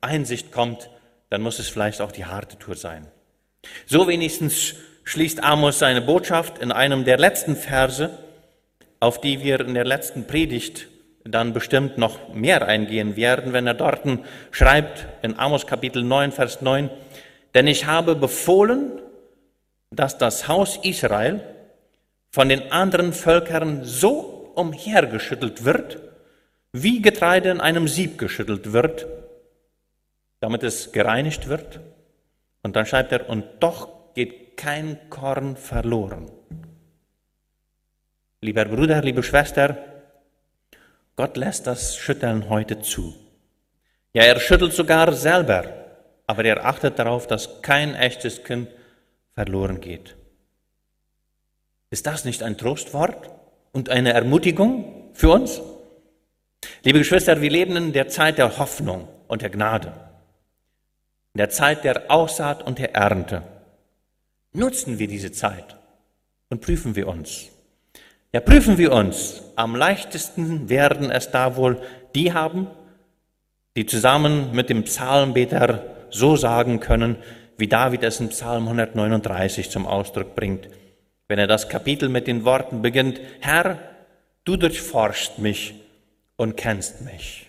Einsicht 0.00 0.52
kommt, 0.52 0.90
dann 1.30 1.42
muss 1.42 1.58
es 1.58 1.68
vielleicht 1.68 2.00
auch 2.00 2.12
die 2.12 2.26
harte 2.26 2.58
Tour 2.58 2.76
sein. 2.76 3.06
So 3.86 4.08
wenigstens 4.08 4.74
schließt 5.04 5.42
Amos 5.42 5.78
seine 5.78 6.02
Botschaft 6.02 6.58
in 6.58 6.72
einem 6.72 7.04
der 7.04 7.18
letzten 7.18 7.56
Verse, 7.56 8.10
auf 9.00 9.20
die 9.20 9.42
wir 9.42 9.60
in 9.60 9.74
der 9.74 9.84
letzten 9.84 10.26
Predigt 10.26 10.88
dann 11.24 11.52
bestimmt 11.52 11.98
noch 11.98 12.34
mehr 12.34 12.66
eingehen 12.66 13.16
werden, 13.16 13.52
wenn 13.52 13.66
er 13.66 13.74
dort 13.74 14.02
schreibt 14.50 15.06
in 15.22 15.38
Amos 15.38 15.66
Kapitel 15.66 16.02
9, 16.02 16.32
Vers 16.32 16.60
9, 16.62 16.90
denn 17.54 17.66
ich 17.66 17.86
habe 17.86 18.16
befohlen, 18.16 19.00
dass 19.90 20.18
das 20.18 20.48
Haus 20.48 20.78
Israel 20.82 21.40
von 22.30 22.48
den 22.48 22.72
anderen 22.72 23.12
Völkern 23.12 23.84
so 23.84 24.52
umhergeschüttelt 24.54 25.64
wird, 25.64 25.98
wie 26.72 27.02
Getreide 27.02 27.50
in 27.50 27.60
einem 27.60 27.86
Sieb 27.86 28.18
geschüttelt 28.18 28.72
wird, 28.72 29.06
damit 30.40 30.62
es 30.62 30.92
gereinigt 30.92 31.48
wird. 31.48 31.80
Und 32.62 32.76
dann 32.76 32.86
schreibt 32.86 33.12
er, 33.12 33.28
und 33.28 33.44
doch 33.60 34.14
geht 34.14 34.56
kein 34.56 34.98
Korn 35.10 35.56
verloren. 35.56 36.30
Lieber 38.40 38.64
Bruder, 38.64 39.02
liebe 39.02 39.22
Schwester, 39.22 39.76
Gott 41.14 41.36
lässt 41.36 41.66
das 41.66 41.96
Schütteln 41.96 42.48
heute 42.48 42.80
zu. 42.80 43.14
Ja, 44.14 44.24
er 44.24 44.40
schüttelt 44.40 44.72
sogar 44.72 45.12
selber, 45.12 45.64
aber 46.26 46.44
er 46.44 46.64
achtet 46.64 46.98
darauf, 46.98 47.26
dass 47.26 47.62
kein 47.62 47.94
echtes 47.94 48.42
Kind 48.44 48.68
verloren 49.34 49.80
geht. 49.80 50.16
Ist 51.90 52.06
das 52.06 52.24
nicht 52.24 52.42
ein 52.42 52.56
Trostwort 52.56 53.30
und 53.72 53.90
eine 53.90 54.12
Ermutigung 54.12 55.10
für 55.12 55.30
uns? 55.30 55.60
Liebe 56.84 56.98
Geschwister, 56.98 57.40
wir 57.40 57.50
leben 57.50 57.76
in 57.76 57.92
der 57.92 58.08
Zeit 58.08 58.38
der 58.38 58.58
Hoffnung 58.58 59.08
und 59.28 59.42
der 59.42 59.50
Gnade, 59.50 59.92
in 61.34 61.38
der 61.38 61.50
Zeit 61.50 61.84
der 61.84 62.10
Aussaat 62.10 62.62
und 62.62 62.78
der 62.78 62.94
Ernte. 62.94 63.42
Nutzen 64.52 64.98
wir 64.98 65.08
diese 65.08 65.32
Zeit 65.32 65.76
und 66.50 66.60
prüfen 66.60 66.94
wir 66.94 67.08
uns. 67.08 67.48
Ja, 68.32 68.40
prüfen 68.40 68.78
wir 68.78 68.92
uns. 68.92 69.42
Am 69.56 69.76
leichtesten 69.76 70.68
werden 70.68 71.10
es 71.10 71.30
da 71.30 71.56
wohl 71.56 71.80
die 72.14 72.32
haben, 72.32 72.66
die 73.76 73.86
zusammen 73.86 74.52
mit 74.52 74.68
dem 74.68 74.84
Psalmbeter 74.84 75.84
so 76.10 76.36
sagen 76.36 76.80
können, 76.80 77.16
wie 77.56 77.68
David 77.68 78.02
es 78.02 78.20
in 78.20 78.28
Psalm 78.28 78.64
139 78.64 79.70
zum 79.70 79.86
Ausdruck 79.86 80.34
bringt, 80.34 80.68
wenn 81.28 81.38
er 81.38 81.46
das 81.46 81.68
Kapitel 81.68 82.08
mit 82.08 82.26
den 82.26 82.44
Worten 82.44 82.82
beginnt, 82.82 83.20
Herr, 83.40 83.78
du 84.44 84.56
durchforschst 84.56 85.38
mich 85.38 85.74
und 86.36 86.56
kennst 86.56 87.02
mich. 87.02 87.46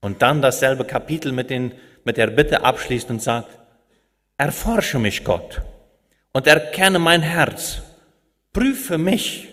Und 0.00 0.22
dann 0.22 0.42
dasselbe 0.42 0.84
Kapitel 0.84 1.32
mit, 1.32 1.50
den, 1.50 1.72
mit 2.04 2.16
der 2.16 2.26
Bitte 2.28 2.64
abschließt 2.64 3.10
und 3.10 3.22
sagt, 3.22 3.58
erforsche 4.36 4.98
mich 4.98 5.24
Gott 5.24 5.62
und 6.32 6.46
erkenne 6.46 6.98
mein 6.98 7.22
Herz 7.22 7.82
Prüfe 8.52 8.98
mich 8.98 9.48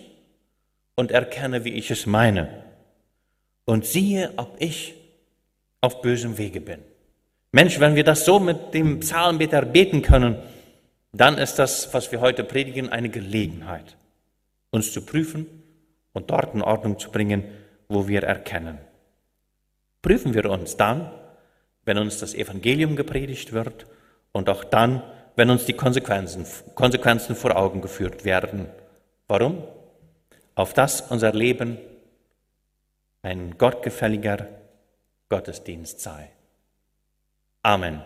und 0.94 1.10
erkenne, 1.10 1.64
wie 1.64 1.72
ich 1.72 1.90
es 1.90 2.06
meine. 2.06 2.64
Und 3.64 3.86
siehe, 3.86 4.32
ob 4.36 4.56
ich 4.58 4.94
auf 5.80 6.02
bösem 6.02 6.36
Wege 6.36 6.60
bin. 6.60 6.80
Mensch, 7.52 7.80
wenn 7.80 7.96
wir 7.96 8.04
das 8.04 8.24
so 8.24 8.38
mit 8.38 8.74
dem 8.74 9.00
Psalmbeter 9.00 9.62
beten 9.62 10.02
können, 10.02 10.36
dann 11.12 11.38
ist 11.38 11.58
das, 11.58 11.92
was 11.94 12.12
wir 12.12 12.20
heute 12.20 12.44
predigen, 12.44 12.90
eine 12.90 13.08
Gelegenheit, 13.08 13.96
uns 14.70 14.92
zu 14.92 15.00
prüfen 15.00 15.46
und 16.12 16.30
dort 16.30 16.54
in 16.54 16.62
Ordnung 16.62 16.98
zu 16.98 17.10
bringen, 17.10 17.44
wo 17.90 18.08
wir 18.08 18.22
erkennen. 18.22 18.78
Prüfen 20.00 20.32
wir 20.32 20.48
uns 20.48 20.76
dann, 20.76 21.10
wenn 21.84 21.98
uns 21.98 22.18
das 22.18 22.34
Evangelium 22.34 22.96
gepredigt 22.96 23.52
wird 23.52 23.86
und 24.32 24.48
auch 24.48 24.64
dann, 24.64 25.02
wenn 25.36 25.50
uns 25.50 25.66
die 25.66 25.74
Konsequenzen, 25.74 26.46
Konsequenzen 26.74 27.34
vor 27.34 27.56
Augen 27.56 27.82
geführt 27.82 28.24
werden. 28.24 28.68
Warum? 29.26 29.64
Auf 30.54 30.72
das 30.72 31.02
unser 31.02 31.32
Leben 31.32 31.78
ein 33.22 33.58
gottgefälliger 33.58 34.46
Gottesdienst 35.28 36.00
sei. 36.00 36.30
Amen. 37.62 38.02